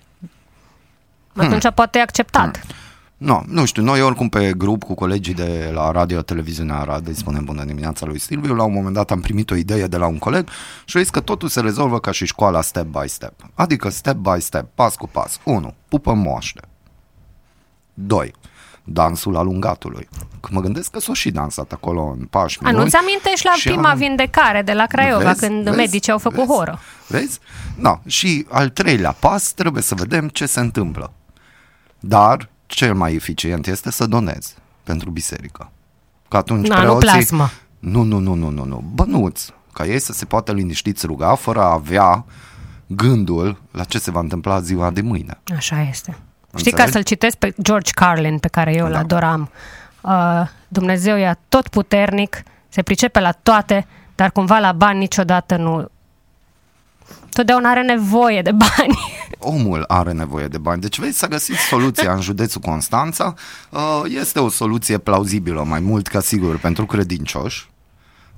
Atunci 1.37 1.71
poate 1.75 1.99
e 1.99 2.03
acceptat. 2.03 2.67
No, 3.17 3.43
nu 3.47 3.65
știu, 3.65 3.83
noi 3.83 4.03
oricum 4.03 4.29
pe 4.29 4.53
grup 4.57 4.83
cu 4.83 4.95
colegii 4.95 5.35
de 5.35 5.71
la 5.75 5.91
Radio 5.91 6.23
Televiziunea 6.23 6.77
Arad, 6.77 7.07
îi 7.07 7.15
spunem 7.15 7.45
bună 7.45 7.65
dimineața 7.65 8.07
lui 8.07 8.19
Silviu, 8.19 8.55
la 8.55 8.65
un 8.65 8.73
moment 8.73 8.95
dat 8.95 9.11
am 9.11 9.21
primit 9.21 9.51
o 9.51 9.55
idee 9.55 9.87
de 9.87 9.97
la 9.97 10.07
un 10.07 10.19
coleg 10.19 10.49
și 10.85 10.97
a 10.97 11.01
zis 11.01 11.11
că 11.11 11.21
totul 11.21 11.49
se 11.49 11.61
rezolvă 11.61 12.01
ca 12.01 12.11
și 12.11 12.27
școala 12.27 12.61
step 12.61 12.85
by 12.85 13.09
step. 13.09 13.33
Adică 13.55 13.89
step 13.89 14.15
by 14.15 14.41
step, 14.41 14.67
pas 14.75 14.97
cu 14.97 15.09
pas. 15.09 15.41
1. 15.45 15.75
Pupă 15.89 16.13
moaște. 16.13 16.61
2. 17.95 18.33
Dansul 18.91 19.37
alungatului. 19.37 20.09
Că 20.41 20.49
mă 20.53 20.61
gândesc 20.61 20.91
că 20.91 21.01
s-o 21.01 21.13
și 21.15 21.31
dansat 21.31 21.73
acolo 21.73 22.15
în 22.19 22.25
pași 22.27 22.59
A, 22.63 22.71
nu-ți 22.71 22.97
amintești 22.97 23.47
la 23.47 23.53
și 23.53 23.69
prima 23.69 23.91
am- 23.91 23.99
vindecare 23.99 24.63
de 24.63 24.73
la 24.73 24.87
Craiova, 24.87 25.25
Vezi? 25.25 25.41
când 25.41 25.65
Vezi? 25.65 25.77
medicii 25.77 26.13
au 26.13 26.19
făcut 26.19 26.37
Vezi? 26.39 26.49
horă? 26.51 26.79
Vezi? 27.07 27.39
No. 27.77 27.99
Și 28.07 28.47
al 28.51 28.69
treilea 28.69 29.13
pas, 29.13 29.53
trebuie 29.53 29.83
să 29.83 29.95
vedem 29.95 30.29
ce 30.29 30.47
se 30.47 30.61
întâmplă. 30.61 31.13
Dar 32.01 32.49
cel 32.67 32.95
mai 32.95 33.15
eficient 33.15 33.67
este 33.67 33.91
să 33.91 34.07
donezi 34.07 34.55
pentru 34.85 35.11
biserică. 35.11 35.71
Că 36.29 36.37
atunci 36.37 36.67
Na, 36.69 36.75
nu 36.77 36.81
preoții... 36.83 37.09
plasmă. 37.11 37.51
Nu, 37.79 38.03
nu, 38.03 38.19
nu, 38.19 38.35
nu, 38.35 38.49
nu, 38.51 38.65
nu. 38.65 38.85
Bănuți. 38.95 39.53
Ca 39.73 39.87
ei 39.87 39.99
să 39.99 40.13
se 40.13 40.25
poată 40.25 40.53
liniștiți 40.53 41.07
ruga 41.07 41.35
fără 41.35 41.61
a 41.61 41.73
avea 41.73 42.25
gândul 42.87 43.61
la 43.71 43.85
ce 43.85 43.99
se 43.99 44.11
va 44.11 44.21
întâmpla 44.21 44.61
ziua 44.61 44.91
de 44.91 45.01
mâine. 45.01 45.41
Așa 45.57 45.83
este. 45.89 46.19
Știi, 46.57 46.71
Înțelegi? 46.73 46.85
ca 46.85 46.91
să-l 46.91 47.03
citesc 47.03 47.37
pe 47.37 47.55
George 47.63 47.91
Carlin, 47.95 48.39
pe 48.39 48.49
care 48.49 48.75
eu 48.75 48.87
îl 48.87 48.93
Da. 48.93 48.99
adoram, 48.99 49.51
uh, 50.01 50.43
Dumnezeu 50.69 51.17
e 51.19 51.37
tot 51.49 51.69
puternic, 51.69 52.43
se 52.69 52.83
pricepe 52.83 53.21
la 53.21 53.33
toate, 53.33 53.87
dar 54.15 54.31
cumva 54.31 54.59
la 54.59 54.73
bani 54.73 54.99
niciodată 54.99 55.57
nu... 55.57 55.89
Totdeauna 57.33 57.71
are 57.71 57.83
nevoie 57.83 58.43
de 58.43 58.53
bani. 58.53 58.99
Omul 59.39 59.85
are 59.89 60.13
nevoie 60.13 60.47
de 60.49 60.59
bani. 60.59 60.81
Deci, 60.81 60.99
vezi, 60.99 61.19
s-a 61.19 61.27
găsit 61.27 61.57
soluția 61.57 62.13
în 62.13 62.21
județul 62.21 62.61
Constanța. 62.61 63.35
Uh, 63.71 64.03
Este 64.21 64.39
o 64.41 64.49
soluție 64.49 64.99
plauzibilă, 64.99 65.63
mai 65.65 65.81
mult 65.81 66.07
ca 66.07 66.21
sigur, 66.21 66.59
pentru 66.59 66.87
credincioși. 66.87 67.69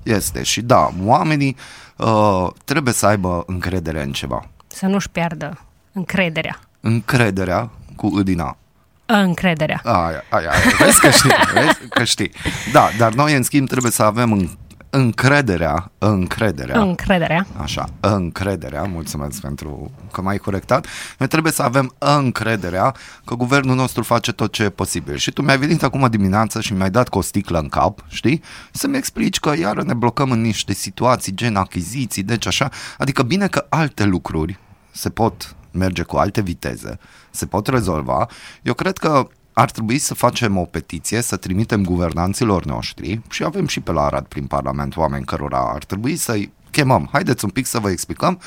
Este. 0.03 0.43
Și 0.43 0.61
da, 0.61 0.89
oamenii 1.03 1.55
uh, 1.97 2.47
trebuie 2.65 2.93
să 2.93 3.05
aibă 3.05 3.43
încredere 3.47 4.03
în 4.03 4.11
ceva. 4.11 4.47
Să 4.67 4.85
nu-și 4.85 5.09
piardă 5.09 5.57
încrederea. 5.91 6.59
Încrederea 6.79 7.69
cu 8.01 8.15
îdina. 8.15 8.57
Încrederea. 9.05 9.81
Aia, 9.83 10.23
aia, 10.29 10.49
aia. 10.49 10.49
Vezi 10.79 10.99
că 10.99 11.09
știi, 11.09 11.31
vezi 11.53 11.87
că 11.89 12.03
știi. 12.03 12.31
Da, 12.71 12.89
dar 12.97 13.13
noi, 13.13 13.35
în 13.35 13.43
schimb, 13.43 13.67
trebuie 13.67 13.91
să 13.91 14.03
avem 14.03 14.31
în, 14.31 14.49
încrederea, 14.89 15.91
încrederea, 15.97 16.79
Încrederea. 16.81 17.45
Așa, 17.57 17.89
încrederea, 17.99 18.83
mulțumesc 18.83 19.41
pentru 19.41 19.91
că 20.11 20.21
m-ai 20.21 20.37
corectat. 20.37 20.87
Noi 21.17 21.27
trebuie 21.27 21.51
să 21.51 21.63
avem 21.63 21.95
încrederea 21.97 22.95
că 23.25 23.35
guvernul 23.35 23.75
nostru 23.75 24.03
face 24.03 24.31
tot 24.31 24.51
ce 24.51 24.63
e 24.63 24.69
posibil. 24.69 25.15
Și 25.15 25.31
tu 25.31 25.41
mi-ai 25.41 25.57
venit 25.57 25.83
acum 25.83 26.07
dimineață 26.09 26.61
și 26.61 26.73
mi-ai 26.73 26.91
dat 26.91 27.09
cu 27.09 27.17
o 27.17 27.21
sticlă 27.21 27.59
în 27.59 27.69
cap, 27.69 28.03
știi? 28.07 28.41
Să-mi 28.71 28.97
explici 28.97 29.39
că 29.39 29.53
iară 29.59 29.83
ne 29.83 29.93
blocăm 29.93 30.31
în 30.31 30.41
niște 30.41 30.73
situații 30.73 31.33
gen 31.35 31.55
achiziții, 31.55 32.23
deci 32.23 32.47
așa. 32.47 32.69
Adică 32.97 33.23
bine 33.23 33.47
că 33.47 33.65
alte 33.69 34.03
lucruri 34.03 34.59
se 34.91 35.09
pot 35.09 35.55
merge 35.71 36.03
cu 36.03 36.17
alte 36.17 36.41
viteze, 36.41 36.99
se 37.29 37.45
pot 37.45 37.67
rezolva. 37.67 38.27
Eu 38.61 38.73
cred 38.73 38.97
că 38.97 39.27
ar 39.53 39.71
trebui 39.71 39.97
să 39.97 40.13
facem 40.13 40.57
o 40.57 40.63
petiție, 40.63 41.21
să 41.21 41.35
trimitem 41.35 41.83
guvernanților 41.83 42.65
noștri 42.65 43.21
și 43.29 43.43
avem 43.43 43.67
și 43.67 43.79
pe 43.79 43.91
la 43.91 44.01
Arad 44.01 44.25
prin 44.25 44.45
Parlament 44.45 44.97
oameni 44.97 45.25
cărora 45.25 45.71
ar 45.73 45.83
trebui 45.83 46.15
să-i 46.15 46.51
chemăm. 46.71 47.09
Haideți 47.11 47.45
un 47.45 47.51
pic 47.51 47.65
să 47.65 47.79
vă 47.79 47.89
explicăm. 47.89 48.39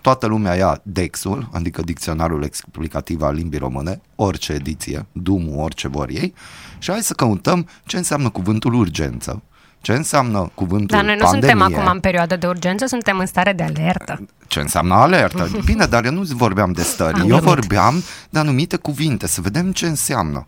Toată 0.00 0.26
lumea 0.26 0.54
ia 0.54 0.80
DEX-ul, 0.82 1.48
adică 1.52 1.82
Dicționarul 1.82 2.42
Explicativ 2.42 3.22
al 3.22 3.34
Limbii 3.34 3.58
Române, 3.58 4.00
orice 4.16 4.52
ediție, 4.52 5.06
DUM-ul, 5.12 5.58
orice 5.58 5.88
vor 5.88 6.08
ei, 6.08 6.34
și 6.78 6.90
hai 6.90 7.02
să 7.02 7.14
căutăm 7.14 7.68
ce 7.84 7.96
înseamnă 7.96 8.28
cuvântul 8.28 8.74
urgență, 8.74 9.42
ce 9.80 9.92
înseamnă 9.92 10.50
cuvântul 10.54 10.96
Dar 10.96 11.04
noi 11.04 11.16
nu 11.16 11.22
pandemie, 11.22 11.48
suntem 11.48 11.78
acum 11.78 11.90
în 11.92 12.00
perioadă 12.00 12.36
de 12.36 12.46
urgență, 12.46 12.86
suntem 12.86 13.18
în 13.18 13.26
stare 13.26 13.52
de 13.52 13.62
alertă. 13.62 14.26
ce 14.46 14.60
înseamnă 14.60 14.94
alertă. 14.94 15.48
Bine, 15.64 15.86
dar 15.86 16.04
eu 16.04 16.12
nu 16.12 16.22
vorbeam 16.22 16.72
de 16.72 16.82
stări, 16.82 17.14
Am 17.14 17.20
eu 17.20 17.26
glumit. 17.26 17.44
vorbeam 17.44 18.02
de 18.30 18.38
anumite 18.38 18.76
cuvinte, 18.76 19.26
să 19.26 19.40
vedem 19.40 19.72
ce 19.72 19.86
înseamnă. 19.86 20.46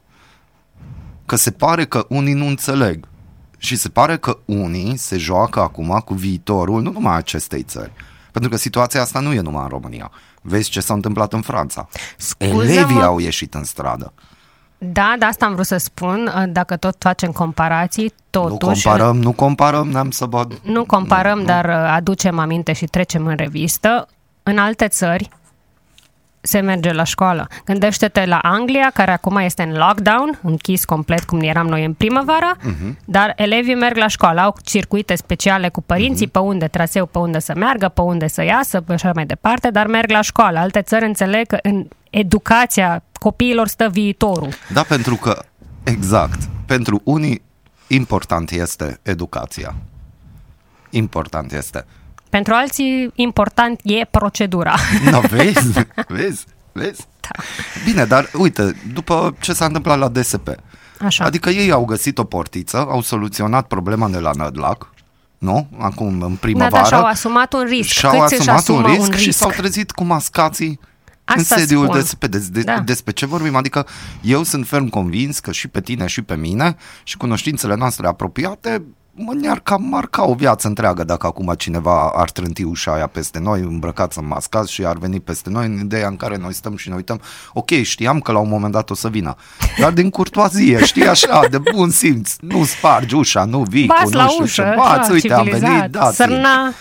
Că 1.26 1.36
se 1.36 1.50
pare 1.50 1.84
că 1.84 2.06
unii 2.08 2.34
nu 2.34 2.46
înțeleg. 2.46 3.04
Și 3.58 3.76
se 3.76 3.88
pare 3.88 4.16
că 4.16 4.38
unii 4.44 4.96
se 4.96 5.16
joacă 5.18 5.60
acum 5.60 6.02
cu 6.04 6.14
viitorul 6.14 6.82
nu 6.82 6.90
numai 6.90 7.16
acestei 7.16 7.62
țări. 7.62 7.92
Pentru 8.32 8.50
că 8.50 8.56
situația 8.56 9.00
asta 9.00 9.20
nu 9.20 9.32
e 9.32 9.40
numai 9.40 9.62
în 9.62 9.68
România. 9.68 10.10
Vezi 10.42 10.70
ce 10.70 10.80
s-a 10.80 10.94
întâmplat 10.94 11.32
în 11.32 11.40
Franța. 11.40 11.88
Scuză-mă. 12.16 12.62
Elevii 12.64 13.02
au 13.02 13.18
ieșit 13.18 13.54
în 13.54 13.64
stradă. 13.64 14.12
Da, 14.84 15.14
de 15.18 15.24
asta 15.24 15.46
am 15.46 15.52
vrut 15.52 15.66
să 15.66 15.76
spun, 15.76 16.48
dacă 16.48 16.76
tot 16.76 16.96
facem 16.98 17.30
comparații, 17.30 18.12
Nu 18.30 18.40
totuși... 18.48 18.82
comparăm, 18.82 19.16
nu 19.16 19.32
comparăm, 19.32 19.88
n-am 19.90 20.10
să 20.10 20.26
vă... 20.26 20.46
Nu 20.62 20.84
comparăm, 20.84 21.44
dar 21.44 21.64
uh, 21.64 21.90
aducem 21.94 22.38
aminte 22.38 22.72
și 22.72 22.86
trecem 22.86 23.26
în 23.26 23.36
revistă. 23.36 24.08
În 24.42 24.58
alte 24.58 24.88
țări 24.88 25.28
se 26.42 26.60
merge 26.60 26.92
la 26.92 27.04
școală. 27.04 27.48
Gândește-te 27.64 28.24
la 28.24 28.38
Anglia, 28.38 28.90
care 28.94 29.10
acum 29.10 29.36
este 29.36 29.62
în 29.62 29.72
lockdown, 29.72 30.38
închis 30.42 30.84
complet 30.84 31.24
cum 31.24 31.40
eram 31.40 31.66
noi 31.66 31.84
în 31.84 31.94
primăvară, 31.94 32.56
uh-huh. 32.56 32.96
dar 33.04 33.32
elevii 33.36 33.74
merg 33.74 33.96
la 33.96 34.06
școală, 34.06 34.40
au 34.40 34.56
circuite 34.62 35.14
speciale 35.14 35.68
cu 35.68 35.82
părinții, 35.82 36.28
uh-huh. 36.28 36.32
pe 36.32 36.38
unde 36.38 36.66
traseu, 36.66 37.06
pe 37.06 37.18
unde 37.18 37.38
să 37.38 37.52
meargă, 37.56 37.88
pe 37.88 38.00
unde 38.00 38.28
să 38.28 38.42
iasă, 38.42 38.80
pe 38.80 38.92
așa 38.92 39.10
mai 39.14 39.26
departe, 39.26 39.70
dar 39.70 39.86
merg 39.86 40.10
la 40.10 40.20
școală. 40.20 40.58
Alte 40.58 40.82
țări 40.82 41.04
înțeleg 41.04 41.46
că 41.46 41.58
în 41.62 41.86
educația 42.10 43.02
copiilor 43.12 43.68
stă 43.68 43.88
viitorul. 43.88 44.48
Da, 44.72 44.82
pentru 44.82 45.14
că, 45.14 45.42
exact, 45.82 46.38
pentru 46.66 47.00
unii 47.04 47.42
important 47.86 48.50
este 48.50 48.98
educația. 49.02 49.74
Important 50.90 51.52
este. 51.52 51.84
Pentru 52.32 52.52
alții, 52.54 53.10
important 53.14 53.80
e 53.84 54.04
procedura. 54.04 54.74
No, 55.10 55.20
vezi? 55.20 55.72
Vezi? 56.08 56.44
Vezi? 56.72 57.06
Da. 57.20 57.42
Bine, 57.84 58.04
dar 58.04 58.30
uite, 58.38 58.76
după 58.92 59.36
ce 59.40 59.52
s-a 59.52 59.64
întâmplat 59.64 59.98
la 59.98 60.08
DSP, 60.08 60.48
Așa. 61.04 61.24
adică 61.24 61.50
ei 61.50 61.70
au 61.70 61.84
găsit 61.84 62.18
o 62.18 62.24
portiță, 62.24 62.76
au 62.76 63.00
soluționat 63.00 63.66
problema 63.66 64.08
de 64.08 64.18
la 64.18 64.30
Nădlac, 64.36 64.90
nu? 65.38 65.68
Acum, 65.78 66.06
în 66.06 66.18
Da, 66.18 66.36
primăvară. 66.40 66.74
da, 66.76 66.84
și-au 66.84 67.04
asumat 67.04 67.52
un 67.52 67.64
risc. 67.68 67.88
Și-au 67.88 68.20
Câți 68.20 68.40
își 68.40 68.50
asumat 68.50 68.68
un 68.68 68.74
asumă 68.76 68.94
risc, 68.94 69.10
un 69.10 69.16
și 69.16 69.24
risc? 69.24 69.38
s-au 69.38 69.50
trezit 69.50 69.90
cu 69.90 70.04
mascații 70.04 70.80
în 71.24 71.38
Asta 71.38 71.56
sediul 71.56 71.86
spun. 71.86 72.00
DSP. 72.00 72.24
De, 72.26 72.38
de, 72.50 72.62
Da. 72.62 72.78
Despre 72.80 73.12
ce 73.12 73.26
vorbim? 73.26 73.56
Adică 73.56 73.86
eu 74.20 74.42
sunt 74.42 74.66
ferm 74.68 74.88
convins 74.88 75.38
că 75.38 75.52
și 75.52 75.68
pe 75.68 75.80
tine 75.80 76.06
și 76.06 76.22
pe 76.22 76.34
mine 76.36 76.76
și 77.02 77.16
cunoștințele 77.16 77.74
noastre 77.74 78.06
apropiate 78.06 78.82
mă 79.14 79.32
ne-ar 79.34 79.60
cam 79.60 79.82
marca 79.82 80.24
o 80.28 80.34
viață 80.34 80.66
întreagă 80.66 81.04
dacă 81.04 81.26
acum 81.26 81.54
cineva 81.56 82.12
ar 82.14 82.30
trânti 82.30 82.62
ușa 82.62 82.92
aia 82.92 83.06
peste 83.06 83.38
noi, 83.38 83.60
îmbrăcați 83.60 84.18
în 84.18 84.26
mascați 84.26 84.72
și 84.72 84.84
ar 84.84 84.96
veni 84.96 85.20
peste 85.20 85.50
noi 85.50 85.66
în 85.66 85.78
ideea 85.78 86.08
în 86.08 86.16
care 86.16 86.36
noi 86.36 86.54
stăm 86.54 86.76
și 86.76 86.88
ne 86.88 86.94
uităm. 86.94 87.20
Ok, 87.52 87.70
știam 87.70 88.20
că 88.20 88.32
la 88.32 88.38
un 88.38 88.48
moment 88.48 88.72
dat 88.72 88.90
o 88.90 88.94
să 88.94 89.08
vină, 89.08 89.34
dar 89.78 89.92
din 89.92 90.10
curtoazie, 90.10 90.84
știi 90.84 91.08
așa, 91.08 91.40
de 91.50 91.58
bun 91.58 91.90
simț, 91.90 92.32
nu 92.40 92.64
spargi 92.64 93.14
ușa, 93.14 93.44
nu 93.44 93.62
vii 93.62 93.86
cu 93.86 93.94
Bați 93.98 94.12
nu 94.12 94.18
la 94.18 94.26
știu 94.26 94.44
ușă, 94.44 94.62
ce, 94.62 94.74
bați, 94.76 95.00
așa, 95.00 95.12
uite, 95.12 95.32
am 95.32 95.44
civilizat. 95.44 95.70
venit, 95.70 95.90
dați 95.90 96.16
Sărna. 96.16 96.72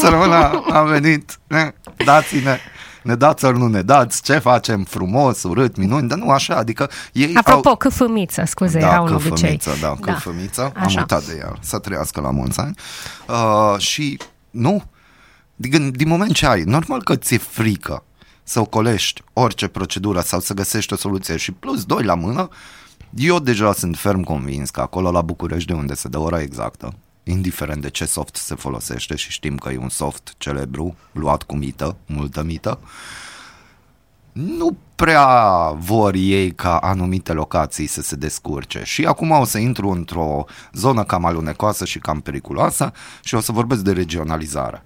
Sărmâna 0.00 0.64
a 0.70 0.82
venit, 0.82 1.38
ne, 1.46 1.72
dați-ne, 2.04 2.58
ne 3.06 3.14
dați 3.14 3.44
ori 3.44 3.58
nu 3.58 3.66
ne 3.66 3.82
dați, 3.82 4.22
ce 4.22 4.38
facem, 4.38 4.84
frumos, 4.84 5.42
urât, 5.42 5.76
minuni, 5.76 6.08
dar 6.08 6.18
nu 6.18 6.30
așa, 6.30 6.54
adică 6.54 6.90
ei 7.12 7.34
Apropo, 7.34 7.68
au... 7.68 7.76
câfâmiță, 7.76 8.42
scuze, 8.46 8.78
Da, 8.78 8.86
era 8.86 9.00
un 9.00 9.12
obicei. 9.12 9.30
câfămiță, 9.30 9.70
da, 9.80 9.96
câfămiță, 10.00 10.72
am 10.76 10.84
Așa. 10.84 11.00
uitat 11.00 11.24
de 11.24 11.36
ea, 11.38 11.56
să 11.60 11.78
trăiască 11.78 12.20
la 12.20 12.30
mulți 12.30 12.60
ani. 12.60 12.74
Uh, 13.28 13.78
și 13.78 14.18
nu, 14.50 14.82
din, 15.56 15.90
din 15.90 16.08
moment 16.08 16.32
ce 16.32 16.46
ai, 16.46 16.62
normal 16.62 17.02
că 17.02 17.16
ți-e 17.16 17.38
frică 17.38 18.04
să 18.42 18.60
ocolești 18.60 19.22
orice 19.32 19.68
procedură 19.68 20.20
sau 20.20 20.40
să 20.40 20.54
găsești 20.54 20.92
o 20.92 20.96
soluție 20.96 21.36
și 21.36 21.52
plus 21.52 21.84
doi 21.84 22.04
la 22.04 22.14
mână, 22.14 22.48
eu 23.14 23.38
deja 23.38 23.72
sunt 23.72 23.96
ferm 23.96 24.22
convins 24.22 24.70
că 24.70 24.80
acolo 24.80 25.10
la 25.10 25.20
București 25.20 25.66
de 25.66 25.72
unde 25.72 25.94
se 25.94 26.08
dă 26.08 26.18
ora 26.18 26.40
exactă, 26.40 26.94
indiferent 27.28 27.82
de 27.82 27.90
ce 27.90 28.04
soft 28.04 28.36
se 28.36 28.54
folosește 28.54 29.16
și 29.16 29.30
știm 29.30 29.56
că 29.56 29.70
e 29.72 29.78
un 29.78 29.88
soft 29.88 30.34
celebru, 30.38 30.96
luat 31.12 31.42
cu 31.42 31.56
mită, 31.56 31.96
multă 32.06 32.42
mită, 32.42 32.80
nu 34.32 34.76
prea 34.94 35.70
vor 35.70 36.14
ei 36.14 36.52
ca 36.54 36.76
anumite 36.76 37.32
locații 37.32 37.86
să 37.86 38.02
se 38.02 38.16
descurce. 38.16 38.82
Și 38.84 39.04
acum 39.04 39.30
o 39.30 39.44
să 39.44 39.58
intru 39.58 39.88
într-o 39.88 40.44
zonă 40.72 41.04
cam 41.04 41.24
alunecoasă 41.24 41.84
și 41.84 41.98
cam 41.98 42.20
periculoasă 42.20 42.92
și 43.22 43.34
o 43.34 43.40
să 43.40 43.52
vorbesc 43.52 43.80
de 43.80 43.92
regionalizare. 43.92 44.84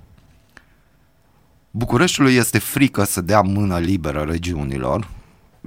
Bucureștiului 1.71 2.35
este 2.35 2.59
frică 2.59 3.05
să 3.05 3.21
dea 3.21 3.41
mână 3.41 3.79
liberă 3.79 4.21
regiunilor, 4.29 5.09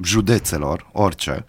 județelor, 0.01 0.89
orice, 0.91 1.45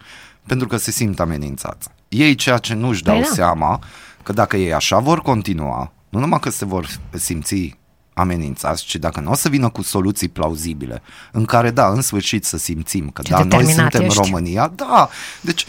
pentru 0.47 0.67
că 0.67 0.77
se 0.77 0.91
simt 0.91 1.19
amenințați. 1.19 1.87
Ei 2.09 2.35
ceea 2.35 2.57
ce 2.57 2.73
nu-și 2.73 3.03
dau 3.03 3.15
Păi 3.15 3.23
da. 3.23 3.33
seama, 3.33 3.81
că 4.25 4.33
dacă 4.33 4.57
ei 4.57 4.73
așa 4.73 4.99
vor 4.99 5.21
continua, 5.21 5.91
nu 6.09 6.19
numai 6.19 6.39
că 6.39 6.49
se 6.49 6.65
vor 6.65 6.87
simți 7.11 7.77
amenințați, 8.13 8.85
ci 8.85 8.95
dacă 8.95 9.19
nu 9.19 9.31
o 9.31 9.35
să 9.35 9.49
vină 9.49 9.69
cu 9.69 9.81
soluții 9.81 10.27
plauzibile, 10.27 11.01
în 11.31 11.45
care, 11.45 11.71
da, 11.71 11.87
în 11.87 12.01
sfârșit 12.01 12.45
să 12.45 12.57
simțim 12.57 13.09
că, 13.09 13.21
Ce 13.21 13.31
da, 13.31 13.37
noi 13.37 13.47
determinat 13.47 13.91
suntem 13.91 14.01
ești. 14.01 14.21
România, 14.21 14.71
da, 14.75 15.09
deci 15.41 15.65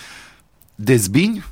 dezbini 0.74 1.44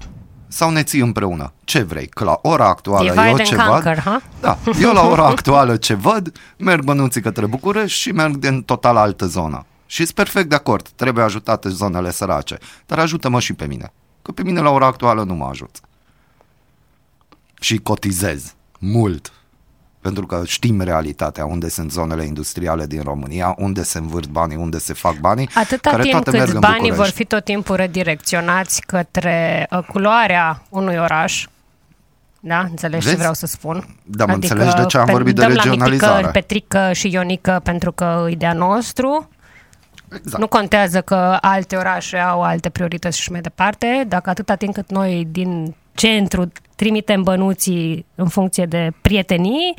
sau 0.49 0.71
ne 0.71 0.83
ții 0.83 1.01
împreună? 1.01 1.53
Ce 1.65 1.83
vrei? 1.83 2.07
Că 2.07 2.25
la 2.25 2.39
ora 2.43 2.69
actuală 2.69 3.11
Divide 3.11 3.29
eu 3.29 3.35
and 3.35 3.43
ce 3.43 3.57
conquer, 3.57 3.95
văd, 3.95 4.03
ha? 4.03 4.23
da, 4.41 4.59
eu 4.81 4.93
la 4.93 5.07
ora 5.07 5.27
actuală 5.27 5.77
ce 5.77 5.95
văd, 5.95 6.37
merg 6.57 6.85
bănuții 6.85 7.21
către 7.21 7.47
București 7.47 7.99
și 7.99 8.13
merg 8.13 8.37
din 8.37 8.63
total 8.63 8.97
altă 8.97 9.27
zonă. 9.27 9.67
Și 9.87 10.03
sunt 10.03 10.15
perfect 10.15 10.49
de 10.49 10.55
acord, 10.55 10.89
trebuie 10.89 11.25
ajutate 11.25 11.69
zonele 11.69 12.11
sărace, 12.11 12.59
dar 12.87 12.99
ajută-mă 12.99 13.41
și 13.41 13.53
pe 13.53 13.67
mine, 13.67 13.93
că 14.23 14.33
pe 14.33 14.43
mine 14.43 14.61
la 14.61 14.71
ora 14.71 14.87
actuală 14.87 15.23
nu 15.23 15.35
mă 15.35 15.47
ajut. 15.51 15.81
Și 17.65 17.79
cotizez 17.79 18.55
mult, 18.79 19.33
pentru 20.01 20.27
că 20.27 20.43
știm 20.47 20.81
realitatea, 20.81 21.45
unde 21.45 21.69
sunt 21.69 21.91
zonele 21.91 22.25
industriale 22.25 22.87
din 22.87 23.03
România, 23.03 23.55
unde 23.59 23.83
se 23.83 23.99
învârt 23.99 24.29
banii, 24.29 24.57
unde 24.57 24.79
se 24.79 24.93
fac 24.93 25.17
banii, 25.19 25.49
Atâta 25.55 25.91
care 25.91 26.03
timp 26.03 26.13
toate 26.15 26.31
cât 26.31 26.39
merg 26.39 26.55
în 26.55 26.61
banii 26.61 26.81
vor 26.81 26.89
București. 26.91 27.17
fi 27.17 27.25
tot 27.25 27.45
timpul 27.45 27.77
redirecționați 27.77 28.81
către 28.81 29.67
uh, 29.71 29.79
culoarea 29.93 30.63
unui 30.69 30.97
oraș, 30.97 31.47
da? 32.41 32.61
Înțelegi 32.61 33.03
ce 33.03 33.07
Vezi? 33.07 33.19
vreau 33.19 33.35
să 33.35 33.47
spun? 33.47 33.97
Da, 34.03 34.27
mă 34.27 34.33
înțelegi 34.33 34.75
de 34.75 34.85
ce 34.85 34.99
am 34.99 35.07
pe- 35.07 35.13
vorbit 35.13 35.35
de 35.35 35.41
dăm 35.41 35.53
la 35.53 35.63
regionalizare. 35.63 36.15
Mitică, 36.17 36.31
Petrică 36.33 36.93
și 36.93 37.13
Ionică 37.13 37.61
pentru 37.63 37.93
că 37.93 38.27
e 38.31 38.35
de-a 38.35 38.53
nostru. 38.53 39.29
Exact. 40.17 40.39
Nu 40.39 40.49
contează 40.49 41.01
că 41.01 41.39
alte 41.41 41.77
orașe 41.77 42.17
au 42.19 42.43
alte 42.43 42.69
priorități 42.69 43.21
și 43.21 43.31
mai 43.31 43.41
departe. 43.41 44.05
Dacă 44.09 44.31
atâta 44.31 44.55
timp 44.55 44.75
cât 44.75 44.91
noi 44.91 45.27
din 45.31 45.75
centru 45.95 46.53
trimitem 46.77 47.23
bănuții 47.23 48.07
în 48.15 48.29
funcție 48.29 48.67
de 48.67 48.93
prietenii, 49.01 49.75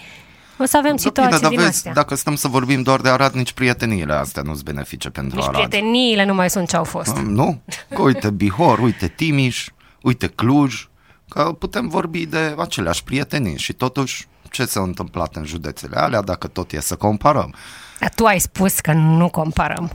o 0.59 0.65
să 0.65 0.77
avem 0.77 0.91
Da, 0.91 0.97
situații 0.97 1.29
bine, 1.37 1.41
dar 1.41 1.49
din 1.49 1.59
vezi, 1.59 1.69
astea. 1.69 1.93
dacă 1.93 2.15
stăm 2.15 2.35
să 2.35 2.47
vorbim 2.47 2.81
doar 2.81 3.01
de 3.01 3.09
Arad, 3.09 3.33
nici 3.33 3.51
prieteniile 3.51 4.13
astea 4.13 4.41
nu-s 4.41 4.61
benefice 4.61 5.09
pentru 5.09 5.35
Nici 5.37 5.47
Arad. 5.47 5.55
prieteniile 5.67 6.25
nu 6.25 6.33
mai 6.33 6.49
sunt 6.49 6.67
ce 6.69 6.75
au 6.75 6.83
fost. 6.83 7.17
Nu? 7.17 7.61
Că 7.89 8.01
uite 8.01 8.29
Bihor, 8.29 8.79
uite 8.79 9.07
Timiș, 9.07 9.67
uite 10.01 10.27
Cluj, 10.27 10.87
că 11.29 11.43
putem 11.59 11.87
vorbi 11.87 12.25
de 12.25 12.55
aceleași 12.57 13.03
prietenii 13.03 13.57
și 13.57 13.73
totuși 13.73 14.27
ce 14.51 14.65
s-a 14.65 14.81
întâmplat 14.81 15.35
în 15.35 15.45
județele 15.45 15.95
alea 15.97 16.21
dacă 16.21 16.47
tot 16.47 16.71
e 16.71 16.79
să 16.81 16.95
comparăm. 16.95 17.53
Dar 17.99 18.11
tu 18.15 18.25
ai 18.25 18.39
spus 18.39 18.79
că 18.79 18.91
nu 18.93 19.29
comparăm. 19.29 19.91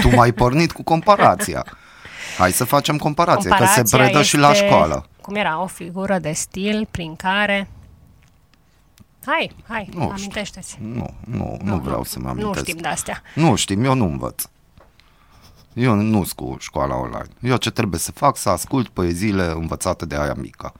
Tu 0.00 0.08
m-ai 0.14 0.32
pornit 0.32 0.72
cu 0.72 0.82
comparația. 0.82 1.64
Hai 2.38 2.52
să 2.52 2.64
facem 2.64 2.96
comparație, 2.96 3.50
că 3.50 3.56
se 3.56 3.62
Comparația 3.64 3.98
predă 3.98 4.22
și 4.22 4.36
la 4.36 4.50
este, 4.50 4.64
școală. 4.66 5.06
Cum 5.22 5.34
era? 5.34 5.62
O 5.62 5.66
figură 5.66 6.18
de 6.18 6.32
stil 6.32 6.88
prin 6.90 7.16
care 7.16 7.68
Hai, 9.26 9.54
hai, 9.68 9.84
Nu 9.92 10.00
știu. 10.00 10.12
amintește-ți. 10.12 10.78
Nu, 10.80 11.10
nu, 11.24 11.58
nu 11.62 11.78
vreau 11.78 12.04
să 12.04 12.18
mă 12.18 12.24
Nu 12.24 12.30
amintesc. 12.30 12.66
știm 12.66 12.76
de 12.80 12.88
astea. 12.88 13.22
Nu 13.34 13.54
știm, 13.54 13.84
eu 13.84 13.94
nu 13.94 14.04
învăț. 14.04 14.44
Eu 15.72 15.94
nu 15.94 16.24
sunt 16.24 16.32
cu 16.32 16.56
școala 16.60 16.96
online. 16.96 17.28
Eu 17.40 17.56
ce 17.56 17.70
trebuie 17.70 18.00
să 18.00 18.12
fac, 18.12 18.36
să 18.36 18.48
ascult 18.48 18.88
poeziile 18.88 19.44
învățate 19.46 20.06
de 20.06 20.16
aia 20.16 20.34
mică. 20.34 20.72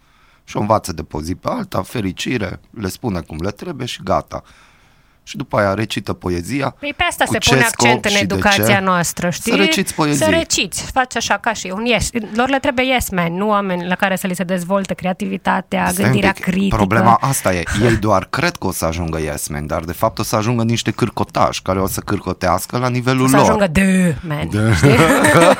Și 0.45 0.57
o 0.57 0.61
învață 0.61 0.93
de 0.93 1.03
pe 1.03 1.17
o 1.17 1.23
zi 1.23 1.35
pe 1.35 1.49
alta, 1.49 1.83
fericire, 1.83 2.61
le 2.71 2.89
spune 2.89 3.21
cum 3.21 3.39
le 3.41 3.51
trebuie 3.51 3.87
și 3.87 4.03
gata. 4.03 4.43
Și 5.25 5.37
după 5.37 5.57
aia 5.59 5.75
recită 5.75 6.13
poezia. 6.13 6.75
Păi 6.81 6.95
pe 6.97 7.03
asta 7.09 7.25
cu 7.25 7.33
se 7.33 7.39
ce 7.39 7.49
pune 7.51 7.63
scop 7.69 7.87
accent 7.87 8.05
în 8.05 8.11
și 8.11 8.17
de 8.17 8.23
educația 8.35 8.65
ce? 8.65 8.81
noastră, 8.85 9.31
știi? 9.31 9.53
Să 9.53 9.57
reciți 9.59 9.95
poezii. 9.95 10.25
Să 10.25 10.31
reciți, 10.31 10.83
faci 10.93 11.17
așa 11.17 11.39
ca 11.39 11.53
și 11.53 11.73
un 11.75 11.85
yes. 11.85 12.11
Lor 12.35 12.49
le 12.49 12.59
trebuie 12.59 12.85
yes 12.93 13.11
man, 13.11 13.35
nu 13.35 13.49
oameni 13.49 13.87
la 13.87 13.95
care 13.95 14.17
să 14.17 14.27
li 14.27 14.35
se 14.35 14.45
dezvolte 14.45 14.95
creativitatea, 14.95 15.87
Stai 15.89 15.95
un 15.99 16.03
gândirea 16.05 16.33
pic, 16.33 16.43
critică. 16.45 16.77
Problema 16.77 17.19
asta 17.21 17.55
e, 17.55 17.63
ei 17.83 17.97
doar 17.97 18.27
cred 18.31 18.57
că 18.57 18.67
o 18.67 18.73
să 18.73 18.85
ajungă 18.85 19.21
yes 19.21 19.49
man, 19.49 19.67
dar 19.67 19.83
de 19.85 19.93
fapt 19.93 20.19
o 20.19 20.23
să 20.23 20.37
ajungă 20.37 20.63
niște 20.63 20.91
cârcotași 20.91 21.63
care 21.63 21.81
o 21.81 21.87
să 21.87 22.01
cârcotească 22.01 22.79
la 22.79 22.89
nivelul 22.89 23.25
O 23.25 23.29
să 23.29 23.37
lor. 23.37 23.45
ajungă 23.45 23.67
de 23.73 24.17
man, 24.29 24.49
știi? 24.77 24.91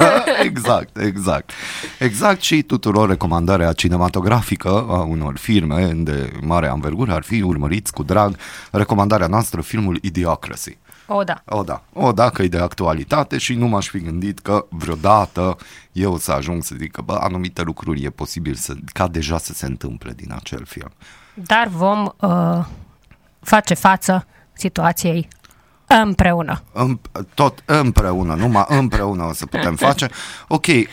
exact, 0.49 0.97
exact. 0.99 1.51
Exact 1.99 2.41
și 2.43 2.63
tuturor 2.63 3.09
recomandarea 3.09 3.73
cinematografică 3.73 4.69
a 4.69 5.03
unor 5.09 5.37
filme 5.37 5.91
de 5.95 6.33
mare 6.41 6.69
anvergură 6.69 7.13
ar 7.13 7.23
fi 7.23 7.43
urmăriți 7.43 7.93
cu 7.93 8.03
drag 8.03 8.37
recomandarea 8.71 9.27
noastră, 9.27 9.52
filmul 9.61 9.99
Idiocracy. 10.03 10.79
O, 11.07 11.25
da. 11.25 11.43
O, 11.45 11.63
da, 11.63 11.83
o, 11.93 12.13
da, 12.13 12.31
că 12.31 12.43
e 12.43 12.49
de 12.49 12.59
actualitate 12.59 13.39
și 13.39 13.55
nu 13.55 13.67
m-aș 13.67 13.89
fi 13.89 13.99
gândit 13.99 14.39
că 14.39 14.67
vreodată 14.69 15.57
eu 15.93 16.17
să 16.17 16.33
ajung 16.33 16.63
să 16.63 16.75
zic 16.79 16.93
că, 16.93 17.03
bă, 17.03 17.19
anumite 17.21 17.63
lucruri 17.63 18.05
e 18.05 18.11
posibil 18.11 18.55
să, 18.55 18.75
ca 18.93 19.09
deja 19.09 19.39
să 19.39 19.53
se 19.53 19.67
întâmple 19.67 20.13
din 20.17 20.33
acel 20.35 20.65
film. 20.65 20.93
Dar 21.35 21.69
vom 21.69 22.13
uh, 22.21 22.65
face 23.41 23.75
față 23.75 24.27
situației 24.53 25.29
împreună. 25.87 26.63
În, 26.73 26.99
tot 27.35 27.63
împreună, 27.65 28.35
numai 28.35 28.65
împreună 28.69 29.25
o 29.25 29.33
să 29.33 29.47
putem 29.47 29.77
face. 29.87 30.09
Ok, 30.49 30.67
uh, 30.67 30.85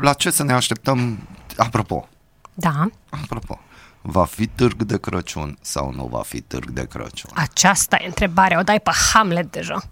la 0.00 0.12
ce 0.12 0.30
să 0.30 0.42
ne 0.42 0.52
așteptăm? 0.52 1.18
Apropo, 1.56 2.08
Da, 2.54 2.88
Apropo, 3.10 3.60
va 4.02 4.24
fi 4.24 4.46
târg 4.46 4.82
de 4.82 4.98
Crăciun 5.00 5.58
sau 5.60 5.92
nu 5.96 6.04
va 6.06 6.22
fi 6.22 6.40
târg 6.40 6.70
de 6.70 6.86
Crăciun? 6.86 7.30
aceasta 7.34 7.96
e 8.00 8.06
întrebarea. 8.06 8.58
O 8.58 8.62
dai 8.62 8.80
pe 8.80 8.90
Hamlet 9.12 9.52
deja. 9.52 9.82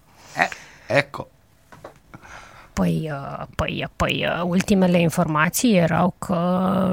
Eco. 0.89 1.29
Păi, 2.73 3.11
uh, 3.13 3.47
păi, 3.55 3.87
păi, 3.97 4.27
uh, 4.37 4.43
ultimele 4.45 5.01
informații 5.01 5.77
erau 5.77 6.15
că 6.19 6.37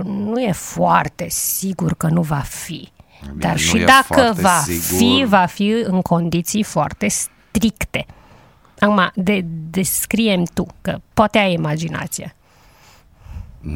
nu 0.06 0.42
e 0.42 0.52
foarte 0.52 1.28
sigur 1.30 1.94
că 1.94 2.08
nu 2.08 2.22
va 2.22 2.40
fi. 2.40 2.92
Bine, 3.22 3.34
Dar 3.36 3.52
nu 3.52 3.58
și 3.58 3.78
e 3.78 3.86
dacă 3.86 4.04
foarte 4.04 4.42
va 4.42 4.60
sigur. 4.66 4.98
fi, 4.98 5.26
va 5.28 5.46
fi 5.46 5.70
în 5.70 6.02
condiții 6.02 6.64
foarte 6.64 7.08
stricte. 7.08 8.06
Acum, 8.80 9.12
de, 9.16 9.42
descriem 9.70 10.44
tu, 10.44 10.66
că 10.82 10.98
poate 11.14 11.38
ai 11.38 11.54
imaginație. 11.54 12.36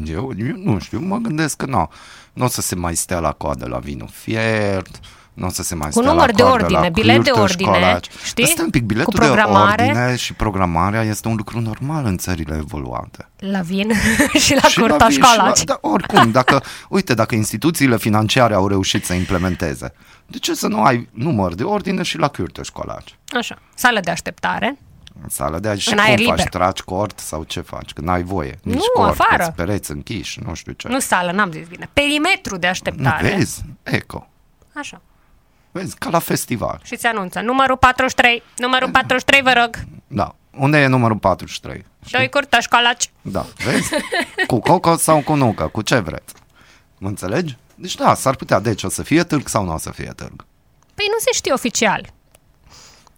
Eu, 0.06 0.32
eu 0.38 0.56
nu 0.56 0.78
știu, 0.78 1.00
mă 1.00 1.16
gândesc 1.16 1.56
că 1.56 1.66
nu. 1.66 1.90
Nu 2.32 2.44
o 2.44 2.48
să 2.48 2.60
se 2.60 2.74
mai 2.74 2.96
stea 2.96 3.18
la 3.18 3.32
coadă 3.32 3.66
la 3.68 3.78
vinul 3.78 4.08
fiert, 4.12 5.00
nu 5.32 5.46
o 5.46 5.50
să 5.50 5.62
se 5.62 5.74
mai 5.74 5.90
Cu 5.90 5.98
stea 6.00 6.10
număr 6.12 6.26
la 6.26 6.32
de 6.36 6.42
coadă 6.42 6.62
ordine, 6.62 6.80
la 6.80 6.88
bilet 6.88 7.16
de 7.16 7.30
cârtă 7.30 7.40
ordine, 7.40 7.70
școlaci. 7.72 8.08
știi? 8.24 8.44
Asta 8.44 8.60
e 8.60 8.64
un 8.64 8.70
pic, 8.70 8.82
biletul 8.82 9.12
Cu 9.12 9.18
programare. 9.18 9.82
de 9.82 9.88
ordine 9.90 10.16
și 10.16 10.32
programarea 10.32 11.02
este 11.02 11.28
un 11.28 11.34
lucru 11.36 11.60
normal 11.60 12.04
în 12.04 12.16
țările 12.16 12.56
evoluate. 12.56 13.28
La 13.38 13.60
vin 13.60 13.90
și 14.44 14.54
la 14.62 14.68
Și 14.68 14.78
curta 14.80 15.06
vin 15.06 15.14
și 15.14 15.20
la- 15.20 15.26
școlaci. 15.26 15.64
Da, 15.64 15.78
oricum, 15.80 16.30
dacă, 16.30 16.62
uite, 16.88 17.14
dacă 17.14 17.34
instituțiile 17.34 17.96
financiare 17.96 18.54
au 18.54 18.68
reușit 18.68 19.04
să 19.04 19.12
implementeze, 19.14 19.92
de 20.26 20.38
ce 20.38 20.54
să 20.54 20.66
nu 20.68 20.82
ai 20.82 21.08
număr 21.12 21.54
de 21.54 21.62
ordine 21.62 22.02
și 22.02 22.18
la 22.18 22.28
cârtă 22.28 22.62
școlaci? 22.62 23.18
Așa. 23.36 23.58
Sală 23.74 24.00
de 24.00 24.10
așteptare. 24.10 24.78
În 25.22 25.28
sală 25.28 25.58
de 25.58 25.68
aici 25.68 25.80
și 25.80 25.88
În 25.90 25.96
cum 25.96 26.04
aer 26.04 26.18
faci? 26.18 26.28
liber. 26.28 26.48
Tragi 26.48 26.82
cort 26.82 27.18
sau 27.18 27.42
ce 27.44 27.60
faci? 27.60 27.92
Că 27.92 28.00
n-ai 28.00 28.22
voie. 28.22 28.58
Nici 28.62 28.74
Nu, 28.74 28.82
cort, 29.02 29.20
afară. 29.20 29.36
că-ți 29.42 29.52
pereți 29.56 29.90
închiși, 29.90 30.40
nu 30.42 30.54
știu 30.54 30.72
ce. 30.72 30.88
Nu 30.88 30.98
sală, 31.00 31.32
n-am 31.32 31.50
zis 31.52 31.66
bine. 31.68 31.88
Perimetru 31.92 32.56
de 32.56 32.66
Nu, 32.66 32.70
așteptare. 32.72 33.28
vezi? 33.34 33.62
Eco. 33.82 34.26
Așa. 34.74 35.00
Vezi? 35.70 35.96
Ca 35.98 36.10
la 36.10 36.18
festival. 36.18 36.80
Și 36.84 36.96
se 36.98 37.06
anunță. 37.08 37.40
Numărul 37.40 37.76
43. 37.76 38.42
Numărul 38.56 38.90
43, 38.90 39.42
vă 39.42 39.52
rog. 39.62 39.76
Da. 40.06 40.34
Unde 40.50 40.78
e 40.78 40.86
numărul 40.86 41.16
43? 41.16 41.84
Știi? 42.04 42.18
Doi 42.18 42.28
curta 42.28 42.60
școlaci. 42.60 43.10
Da, 43.22 43.46
vezi? 43.64 43.88
cu 44.46 44.60
coco 44.60 44.96
sau 44.96 45.20
cu 45.22 45.34
nucă? 45.34 45.66
Cu 45.66 45.82
ce 45.82 45.98
vreți? 45.98 46.34
Mă 46.98 47.08
înțelegi? 47.08 47.56
Deci 47.74 47.94
da, 47.94 48.14
s-ar 48.14 48.34
putea. 48.36 48.58
Deci 48.60 48.82
o 48.82 48.88
să 48.88 49.02
fie 49.02 49.24
târg 49.24 49.48
sau 49.48 49.64
nu 49.64 49.72
o 49.72 49.78
să 49.78 49.90
fie 49.90 50.12
târg? 50.16 50.44
Păi 50.94 51.06
nu 51.10 51.18
se 51.18 51.30
știe 51.32 51.52
oficial. 51.52 52.12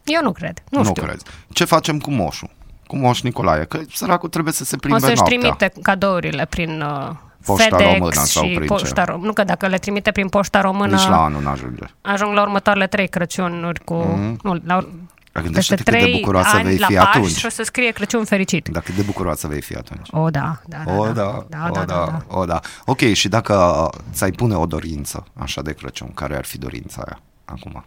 Eu 0.04 0.22
nu 0.22 0.32
cred. 0.32 0.62
Nu, 0.70 0.78
nu 0.78 0.84
știu. 0.84 1.02
crezi. 1.02 1.24
Ce 1.52 1.64
facem 1.64 1.98
cu 1.98 2.10
moșul? 2.10 2.50
Cu 2.86 2.96
moș 2.96 3.20
Nicolae? 3.20 3.64
Că 3.64 3.78
săracul 3.92 4.28
trebuie 4.28 4.52
să 4.52 4.64
se 4.64 4.74
O 4.74 4.78
plimbe 4.78 4.98
să-și 5.00 5.14
noaptea. 5.14 5.38
trimite 5.38 5.72
cadourile 5.82 6.44
prin 6.46 6.80
uh, 6.80 7.10
Poșta 7.44 7.76
FedEx 7.76 7.92
română 7.98 8.12
sau 8.24 8.44
și 8.44 8.54
prin 8.54 8.66
poșta 8.66 9.04
ce? 9.04 9.10
română. 9.10 9.26
Nu 9.26 9.32
că 9.32 9.44
dacă 9.44 9.66
le 9.66 9.78
trimite 9.78 10.10
prin 10.10 10.28
poșta 10.28 10.60
română, 10.60 10.94
Nici 10.96 11.06
la 11.08 11.24
anul 11.24 11.42
n-ajunge. 11.42 11.84
ajung 12.00 12.34
la 12.34 12.42
următoarele 12.42 12.86
trei 12.86 13.08
Crăciunuri 13.08 13.84
cu... 13.84 13.94
Mm-hmm. 14.04 14.36
Nu, 14.42 14.60
la, 14.64 14.76
ur- 14.76 14.88
peste 15.32 15.48
Gândește-te 15.48 15.82
cât 15.82 15.92
de 15.92 15.98
trei 15.98 16.12
bucuroasă 16.20 16.56
ani 16.56 16.64
vei 16.64 16.76
la 16.78 16.86
fi 16.86 16.94
Paști 16.94 17.16
atunci. 17.16 17.36
și 17.36 17.46
o 17.46 17.48
să 17.48 17.62
scrie 17.62 17.90
Crăciun 17.90 18.24
fericit. 18.24 18.68
Dacă 18.68 18.92
de 18.96 19.02
bucuroasă 19.02 19.46
vei 19.48 19.60
fi 19.62 19.74
atunci. 19.74 20.08
O, 20.10 20.30
da, 20.30 20.60
da, 20.66 20.76
da. 20.86 20.92
o, 20.92 21.04
da, 21.06 21.12
da, 21.12 21.46
da, 21.48 21.66
o, 21.68 21.72
da, 21.72 21.84
da, 21.84 21.84
da, 21.84 21.94
da. 22.28 22.38
o, 22.38 22.44
da. 22.44 22.60
Ok, 22.84 22.98
și 23.12 23.28
dacă 23.28 23.88
ți-ai 24.12 24.30
pune 24.30 24.54
o 24.54 24.66
dorință 24.66 25.26
așa 25.38 25.62
de 25.62 25.72
Crăciun, 25.72 26.10
care 26.14 26.36
ar 26.36 26.44
fi 26.44 26.58
dorința 26.58 27.02
aia 27.06 27.18
acum? 27.44 27.84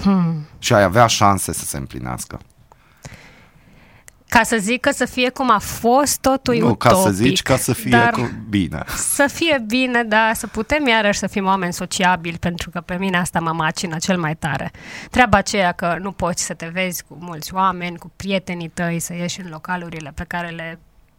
Hmm. 0.00 0.46
Și 0.58 0.74
ai 0.74 0.82
avea 0.82 1.06
șanse 1.06 1.52
să 1.52 1.64
se 1.64 1.76
împlinească. 1.76 2.38
Ca 4.28 4.42
să 4.42 4.56
zic 4.56 4.80
că 4.80 4.90
să 4.90 5.04
fie 5.04 5.30
cum 5.30 5.50
a 5.50 5.58
fost, 5.58 6.20
totul 6.20 6.54
e 6.54 6.58
nu, 6.58 6.74
ca 6.74 6.88
utopic. 6.88 7.06
să 7.06 7.12
zici, 7.12 7.42
ca 7.42 7.56
să 7.56 7.72
fie 7.72 7.90
dar 7.90 8.10
cu... 8.10 8.30
bine. 8.48 8.82
Să 8.96 9.26
fie 9.32 9.64
bine, 9.66 10.02
da, 10.02 10.30
să 10.34 10.46
putem 10.46 10.86
iarăși 10.86 11.18
să 11.18 11.26
fim 11.26 11.44
oameni 11.44 11.72
sociabili, 11.72 12.38
pentru 12.38 12.70
că 12.70 12.80
pe 12.80 12.94
mine 12.94 13.16
asta 13.16 13.40
mă 13.40 13.52
macină 13.52 13.96
cel 13.98 14.18
mai 14.18 14.36
tare. 14.36 14.70
Treaba 15.10 15.36
aceea 15.36 15.72
că 15.72 15.96
nu 16.00 16.12
poți 16.12 16.44
să 16.44 16.54
te 16.54 16.70
vezi 16.72 17.02
cu 17.08 17.16
mulți 17.20 17.54
oameni, 17.54 17.98
cu 17.98 18.12
prietenii 18.16 18.68
tăi, 18.68 18.98
să 18.98 19.14
ieși 19.14 19.40
în 19.40 19.48
localurile 19.50 20.12
pe 20.14 20.24
care 20.28 20.48
le 20.48 20.78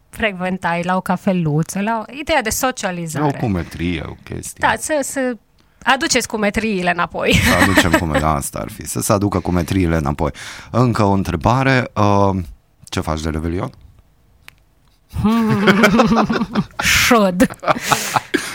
frecventai, 0.09 0.83
la 0.83 0.95
o 0.95 1.01
cafeluță, 1.01 1.81
la 1.81 2.05
o... 2.07 2.13
ideea 2.19 2.41
de 2.41 2.47
E 2.47 2.51
socializare. 2.51 3.25
o 3.25 3.39
cumetrie, 3.39 4.03
o 4.05 4.13
chestie. 4.23 4.67
Da, 4.67 4.73
să, 4.77 4.99
să 5.01 5.37
aduceți 5.83 6.27
cumetriile 6.27 6.91
înapoi. 6.91 7.33
Să 7.33 7.63
aducem 7.63 7.91
cum 7.91 8.15
asta 8.23 8.59
ar 8.59 8.69
fi, 8.71 8.87
să 8.87 9.01
se 9.01 9.13
aducă 9.13 9.39
cumetriile 9.39 9.95
înapoi. 9.95 10.31
Încă 10.71 11.03
o 11.03 11.11
întrebare. 11.11 11.91
Uh, 11.93 12.35
ce 12.89 12.99
faci 12.99 13.21
de 13.21 13.29
Revelion? 13.29 13.69
Șod. 17.05 17.47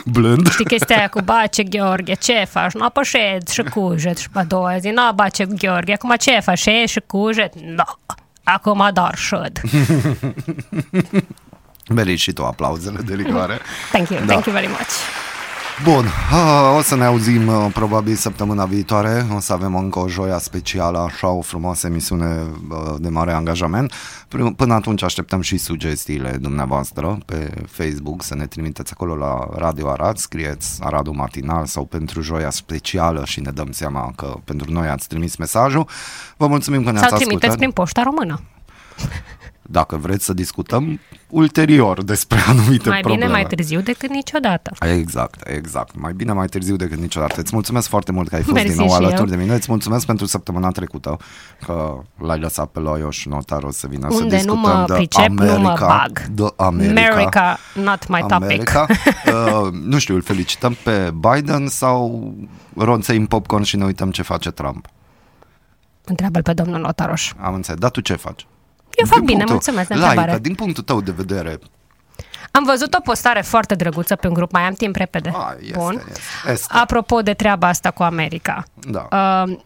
Blând. 0.05 0.51
Știi 0.51 0.65
chestia 0.65 0.97
aia 0.97 1.09
cu 1.09 1.21
Bace 1.21 1.63
Gheorghe, 1.63 2.15
ce 2.15 2.47
faci? 2.51 2.73
Nu 2.73 2.85
apășed 2.85 3.49
și 3.49 3.63
cujet 3.63 4.19
și 4.19 4.31
pe 4.31 4.39
a 4.39 4.45
doua 4.45 4.79
zi, 4.79 4.89
nu 4.89 5.13
Bace 5.15 5.45
Gheorghe, 5.45 5.93
acum 5.93 6.15
ce 6.19 6.41
faci? 6.41 6.59
Și 6.59 6.85
și 6.87 7.03
cujet? 7.07 7.53
Nu. 7.61 7.85
Acum 8.45 8.91
doar 8.93 9.15
șod. 9.17 9.61
Meriți 11.95 12.23
și 12.23 12.33
tu 12.33 12.45
aplauzele 12.45 13.01
de 13.01 13.15
rigoare. 13.15 13.59
Thank 13.93 14.09
you, 14.09 14.21
Da. 14.21 14.27
thank 14.27 14.45
you 14.45 14.55
very 14.55 14.69
much. 14.69 14.91
Bun, 15.83 16.05
uh, 16.05 16.77
o 16.77 16.81
să 16.83 16.97
ne 16.97 17.05
auzim 17.05 17.47
uh, 17.49 17.67
probabil 17.73 18.15
săptămâna 18.15 18.65
viitoare. 18.65 19.27
O 19.37 19.41
să 19.41 19.53
avem 19.53 19.75
încă 19.77 19.99
o 19.99 20.09
joia 20.09 20.39
specială, 20.39 20.99
așa 20.99 21.29
o 21.29 21.41
frumoasă 21.41 21.87
emisiune 21.87 22.43
uh, 22.71 22.95
de 22.99 23.09
mare 23.09 23.33
angajament. 23.33 23.93
Pr- 24.27 24.57
Până 24.57 24.75
atunci 24.75 25.03
așteptăm 25.03 25.41
și 25.41 25.57
sugestiile 25.57 26.37
dumneavoastră 26.41 27.19
pe 27.27 27.53
Facebook, 27.67 28.23
să 28.23 28.35
ne 28.35 28.47
trimiteți 28.47 28.93
acolo 28.93 29.15
la 29.17 29.49
Radio 29.57 29.91
Arad, 29.91 30.17
scrieți 30.17 30.79
Aradul 30.83 31.13
Matinal 31.15 31.67
sau 31.67 31.85
pentru 31.85 32.21
joia 32.21 32.51
specială 32.51 33.25
și 33.25 33.41
ne 33.41 33.51
dăm 33.51 33.71
seama 33.73 34.13
că 34.17 34.35
pentru 34.45 34.73
noi 34.73 34.89
ați 34.89 35.09
trimis 35.09 35.37
mesajul. 35.37 35.89
Vă 36.37 36.47
mulțumim 36.47 36.85
că 36.85 36.91
ne-ați 36.91 37.09
Sau 37.09 37.17
trimiteți 37.17 37.45
ascultat. 37.47 37.57
prin 37.59 37.71
poșta 37.71 38.03
română. 38.03 38.41
Dacă 39.67 39.97
vreți 39.97 40.25
să 40.25 40.33
discutăm 40.33 41.01
ulterior 41.29 42.03
despre 42.03 42.39
anumite 42.47 42.89
Mai 42.89 43.01
probleme. 43.01 43.25
bine 43.25 43.33
mai 43.39 43.45
târziu 43.45 43.81
decât 43.81 44.11
niciodată. 44.11 44.71
Exact, 44.81 45.49
exact. 45.49 45.97
Mai 45.99 46.13
bine 46.13 46.33
mai 46.33 46.47
târziu 46.47 46.77
decât 46.77 46.99
niciodată. 46.99 47.41
Îți 47.41 47.51
mulțumesc 47.53 47.89
foarte 47.89 48.13
mult 48.13 48.29
că 48.29 48.35
ai 48.35 48.43
fost 48.43 48.55
Mersi 48.55 48.69
din 48.69 48.79
nou 48.79 48.89
și 48.89 48.95
alături 48.95 49.31
eu. 49.31 49.37
de 49.37 49.43
mine. 49.43 49.55
Îți 49.55 49.67
mulțumesc 49.71 50.07
pentru 50.07 50.27
săptămâna 50.27 50.71
trecută 50.71 51.17
că 51.67 51.99
l-ai 52.19 52.39
lăsat 52.39 52.67
pe 52.67 52.79
Loioș 52.79 53.25
Notaru 53.25 53.71
să 53.71 53.87
vină 53.87 54.07
să 54.11 54.17
Unde 54.17 54.43
nu 54.45 54.53
discutăm 54.53 54.79
mă 54.79 54.85
de 54.87 54.93
pricep, 54.93 55.29
nu 55.29 55.45
mă 55.45 55.51
America, 55.51 55.87
bag. 55.87 56.27
De 56.27 56.43
America. 56.57 57.13
America, 57.13 57.59
not 57.75 58.09
my 58.09 58.21
topic. 58.21 58.35
America. 58.35 58.87
uh, 59.27 59.73
nu 59.73 59.99
știu, 59.99 60.15
îl 60.15 60.23
felicităm 60.23 60.77
pe 60.83 61.15
Biden 61.15 61.69
sau 61.69 62.33
ronțăim 62.77 63.27
popcorn 63.27 63.63
și 63.63 63.77
ne 63.77 63.85
uităm 63.85 64.11
ce 64.11 64.23
face 64.23 64.51
Trump. 64.51 64.87
Întreabă-l 66.05 66.43
pe 66.43 66.53
domnul 66.53 66.81
Notaroș. 66.81 67.33
Am 67.41 67.55
înțeles. 67.55 67.81
Dar 67.81 67.91
tu 67.91 68.01
ce 68.01 68.15
faci? 68.15 68.47
Eu 68.97 69.07
fac 69.07 69.17
Din 69.19 69.25
bine, 69.27 69.45
punctul- 69.45 69.53
mulțumesc 69.55 69.89
de 69.89 69.95
Laică, 69.95 70.09
întrebare. 70.15 70.39
din 70.41 70.55
punctul 70.55 70.83
tău 70.83 71.01
de 71.01 71.13
vedere, 71.17 71.59
Am 72.51 72.65
văzut 72.65 72.95
o 72.95 73.01
postare 73.01 73.41
foarte 73.41 73.75
drăguță 73.75 74.17
pe 74.17 74.27
un 74.29 74.33
grup, 74.35 74.53
mai 74.53 74.63
am 74.63 74.73
timp 74.75 74.97
repede. 74.97 75.33
A, 75.35 75.55
este, 75.61 75.79
Bun. 75.79 76.03
este, 76.09 76.51
este. 76.53 76.75
Apropo 76.77 77.21
de 77.23 77.35
treaba 77.35 77.69
asta 77.69 77.91
cu 77.91 78.03
America. 78.03 78.65
Da. 78.75 79.09
Uh, 79.47 79.57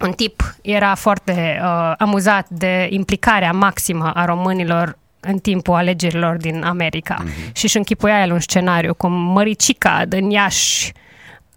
un 0.00 0.12
tip 0.12 0.54
era 0.62 0.94
foarte 0.94 1.60
uh, 1.62 1.92
amuzat 1.98 2.48
de 2.48 2.86
implicarea 2.90 3.52
maximă 3.52 4.10
a 4.14 4.24
românilor 4.24 4.98
în 5.20 5.38
timpul 5.38 5.74
alegerilor 5.74 6.36
din 6.36 6.62
America. 6.62 7.16
Mm-hmm. 7.24 7.52
Și 7.52 7.64
își 7.64 7.76
închipuia 7.76 8.22
el 8.22 8.32
un 8.32 8.40
scenariu 8.40 8.94
cum 8.94 9.12
măricica 9.12 10.04
din 10.04 10.30
Iași, 10.30 10.92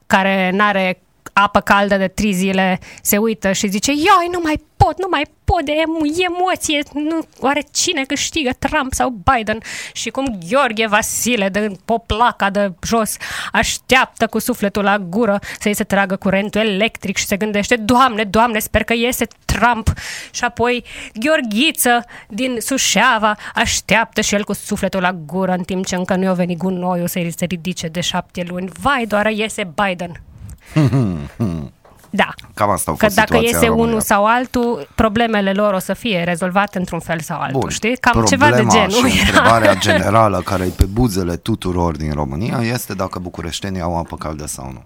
care 0.07 0.49
n-are 0.53 1.01
apă 1.41 1.59
caldă 1.59 1.97
de 1.97 2.07
trei 2.07 2.33
zile, 2.33 2.79
se 3.01 3.17
uită 3.17 3.51
și 3.51 3.67
zice, 3.67 3.91
ioi, 3.91 4.27
nu 4.31 4.39
mai 4.43 4.61
pot, 4.77 4.99
nu 4.99 5.07
mai 5.09 5.25
pot 5.43 5.65
de 5.65 5.71
emo- 5.71 6.23
emoție, 6.29 6.83
nu, 6.93 7.19
oare 7.39 7.63
cine 7.71 8.03
câștigă, 8.03 8.49
Trump 8.59 8.93
sau 8.93 9.09
Biden? 9.09 9.59
Și 9.93 10.09
cum 10.09 10.37
Gheorghe 10.49 10.87
Vasile 10.87 11.49
de 11.49 11.71
poplaca 11.85 12.49
de 12.49 12.71
jos 12.83 13.15
așteaptă 13.51 14.27
cu 14.27 14.39
sufletul 14.39 14.83
la 14.83 14.97
gură 14.97 15.39
să-i 15.59 15.73
se 15.73 15.83
tragă 15.83 16.15
curentul 16.15 16.61
electric 16.61 17.17
și 17.17 17.25
se 17.25 17.37
gândește, 17.37 17.75
Doamne, 17.75 18.23
Doamne, 18.23 18.59
sper 18.59 18.83
că 18.83 18.93
iese 18.93 19.27
Trump. 19.45 19.93
Și 20.31 20.43
apoi 20.43 20.83
Gheorghiță 21.13 22.05
din 22.27 22.57
Sușeava 22.59 23.35
așteaptă 23.55 24.21
și 24.21 24.35
el 24.35 24.43
cu 24.43 24.53
sufletul 24.53 25.01
la 25.01 25.13
gură 25.13 25.51
în 25.51 25.63
timp 25.63 25.85
ce 25.85 25.95
încă 25.95 26.15
nu 26.15 26.23
i-a 26.23 26.33
venit 26.33 26.57
gunoiul 26.57 27.07
să-i 27.07 27.33
se 27.37 27.45
ridice 27.45 27.87
de 27.87 28.01
șapte 28.01 28.43
luni. 28.47 28.69
Vai, 28.81 29.05
doar 29.05 29.25
iese 29.25 29.73
Biden. 29.75 30.21
Da. 32.11 32.29
Cam 32.53 32.69
asta 32.69 32.91
a 32.91 32.95
Că 32.95 33.03
fost 33.05 33.15
dacă 33.15 33.27
situația 33.27 33.47
iese 33.49 33.57
în 33.65 33.65
România. 33.71 33.87
unul 33.89 34.01
sau 34.01 34.25
altul, 34.25 34.87
problemele 34.95 35.51
lor 35.53 35.73
o 35.73 35.79
să 35.79 35.93
fie 35.93 36.23
rezolvate 36.23 36.77
într-un 36.77 36.99
fel 36.99 37.19
sau 37.19 37.39
altul, 37.39 37.59
Bun. 37.59 37.69
știi? 37.69 37.97
Cam 37.97 38.11
Problema 38.11 38.45
ceva 38.49 38.55
de 38.61 38.67
genul. 38.77 39.09
și 39.09 39.17
era. 39.19 39.27
întrebarea 39.27 39.73
generală 39.75 40.41
care 40.45 40.63
e 40.63 40.71
pe 40.77 40.85
buzele 40.85 41.35
tuturor 41.35 41.95
din 41.97 42.11
România 42.13 42.59
este 42.61 42.93
dacă 42.93 43.19
bucureștenii 43.19 43.81
au 43.81 43.97
apă 43.97 44.15
caldă 44.15 44.47
sau 44.47 44.69
nu. 44.73 44.83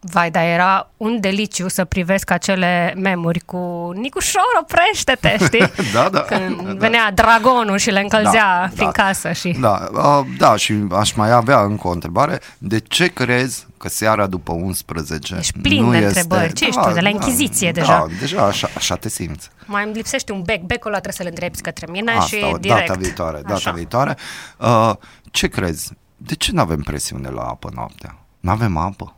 Vai, 0.00 0.30
dar 0.30 0.44
era 0.44 0.90
un 0.96 1.20
deliciu 1.20 1.68
să 1.68 1.84
privesc 1.84 2.30
acele 2.30 2.94
memuri 2.96 3.38
cu 3.40 3.90
Nicușor, 3.94 4.42
oprește-te, 4.60 5.36
știi? 5.46 5.70
Da, 5.92 6.08
da. 6.08 6.20
Când 6.20 6.62
da. 6.62 6.72
venea 6.72 7.12
dragonul 7.12 7.78
și 7.78 7.90
le 7.90 8.00
încălzea 8.00 8.60
Da, 8.60 8.70
prin 8.74 8.90
da. 8.96 9.02
casă 9.02 9.32
și... 9.32 9.56
Da, 9.60 9.88
uh, 9.92 10.26
da, 10.38 10.56
și 10.56 10.74
aș 10.92 11.12
mai 11.12 11.32
avea 11.32 11.60
încă 11.60 11.88
o 11.88 11.90
întrebare. 11.90 12.40
De 12.58 12.78
ce 12.78 13.06
crezi 13.06 13.66
că 13.76 13.88
seara 13.88 14.26
după 14.26 14.52
11 14.52 15.34
Ești 15.38 15.58
plin 15.60 15.84
nu 15.84 15.90
de 15.90 15.96
este... 15.96 16.06
întrebări. 16.06 16.52
Ce 16.52 16.66
ești 16.66 16.80
tu, 16.80 16.92
de 16.92 17.00
la 17.00 17.08
Inchiziție 17.08 17.72
da, 17.72 17.80
deja? 17.80 17.98
Da, 17.98 18.06
deja 18.20 18.42
așa, 18.42 18.68
așa 18.76 18.94
te 18.96 19.08
simți. 19.08 19.50
Mai 19.66 19.84
îmi 19.84 19.92
lipsește 19.92 20.32
un 20.32 20.42
bec, 20.42 20.60
becul 20.62 20.90
ăla 20.90 21.00
trebuie 21.00 21.12
să-l 21.12 21.26
îndrepti 21.26 21.62
către 21.62 21.86
mine 21.90 22.10
Asta, 22.10 22.36
și 22.36 22.44
o, 22.52 22.56
direct. 22.56 22.86
data 22.86 22.98
viitoare, 22.98 23.40
data 23.40 23.54
Așa. 23.54 23.70
viitoare. 23.70 24.16
Uh, 24.56 24.92
ce 25.30 25.48
crezi? 25.48 25.92
De 26.16 26.34
ce 26.34 26.52
nu 26.52 26.60
avem 26.60 26.80
presiune 26.80 27.28
la 27.28 27.42
apă 27.42 27.70
noaptea? 27.74 28.18
Nu 28.40 28.50
avem 28.50 28.76
apă? 28.76 29.12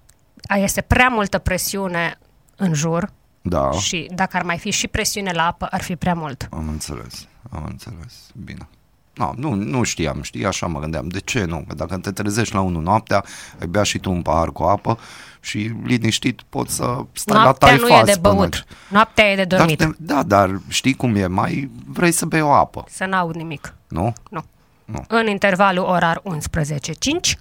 A, 0.51 0.57
Este 0.57 0.81
prea 0.81 1.09
multă 1.09 1.39
presiune 1.39 2.19
în 2.57 2.73
jur 2.75 3.11
Da, 3.43 3.71
și 3.71 4.11
dacă 4.15 4.37
ar 4.37 4.43
mai 4.43 4.59
fi 4.59 4.71
și 4.71 4.89
presiune 4.89 5.31
la 5.33 5.47
apă, 5.47 5.67
ar 5.71 5.83
fi 5.83 5.97
prea 5.97 6.15
mult. 6.15 6.49
am 6.53 6.69
înțeles, 6.69 7.27
am 7.51 7.65
înțeles. 7.69 8.15
Bine. 8.45 8.69
No, 9.15 9.33
nu, 9.37 9.55
nu 9.55 9.83
știam, 9.83 10.23
știi, 10.23 10.47
așa 10.47 10.67
mă 10.67 10.79
gândeam. 10.81 11.09
De 11.09 11.19
ce 11.21 11.45
nu? 11.45 11.65
Că 11.69 11.75
dacă 11.75 11.97
te 11.99 12.11
trezești 12.13 12.55
la 12.55 12.61
1 12.61 12.81
noaptea, 12.81 13.25
ai 13.61 13.67
bea 13.67 13.83
și 13.83 13.99
tu 13.99 14.11
un 14.11 14.23
pahar 14.23 14.49
cu 14.53 14.63
apă 14.63 14.99
și 15.41 15.73
liniștit 15.85 16.41
poți 16.49 16.75
să 16.75 16.97
stai 17.13 17.43
Noaptea 17.43 17.69
la 17.71 17.77
nu 17.77 17.87
e 17.87 17.89
taifas 17.89 18.15
de 18.15 18.21
până- 18.21 18.35
băut, 18.35 18.65
noaptea 18.89 19.25
e 19.31 19.35
de 19.37 19.45
Dar 19.45 19.59
dormit. 19.59 19.79
te, 19.79 19.89
da, 19.99 20.23
dar 20.23 20.61
știi 20.69 20.95
cum 20.95 21.15
e? 21.15 21.27
Mai 21.27 21.71
vrei 21.87 22.13
să 22.13 22.27
bei 22.27 22.41
o 22.41 22.53
apă, 22.53 22.85
Să 22.89 23.05
n-aud 23.05 23.35
nimic. 23.35 23.75
nu? 23.89 24.13
Nu. 24.31 24.45
Nu. 24.85 25.05
În 25.09 25.27
intervalul 25.27 25.85
orar 25.85 26.21
11-5 26.25 27.39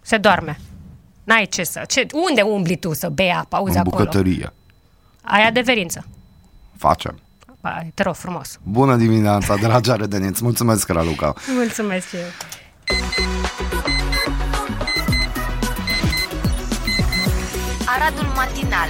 se 0.00 0.16
doarme. 0.16 0.60
N-ai 1.24 1.46
ce 1.46 1.62
să... 1.64 1.82
Ce, 1.88 2.06
unde 2.28 2.42
umbli 2.42 2.76
tu 2.76 2.94
să 2.94 3.08
bei 3.08 3.30
apă? 3.30 3.56
Auzi 3.56 3.72
în 3.74 3.78
acolo. 3.80 3.96
bucătărie. 3.96 4.52
Ai 5.22 5.46
adeverință. 5.46 6.06
Facem. 6.76 7.18
Ba, 7.60 7.82
Te 7.94 8.02
rog 8.02 8.14
frumos. 8.14 8.58
Bună 8.62 8.96
dimineața, 8.96 9.56
dragi 9.56 9.90
arădeniți. 9.90 10.42
Mulțumesc, 10.44 10.88
Raluca. 10.88 11.34
Mulțumesc 11.54 12.08
și 12.08 12.16
eu. 12.16 12.22
Aradul 17.86 18.26
matinal 18.34 18.88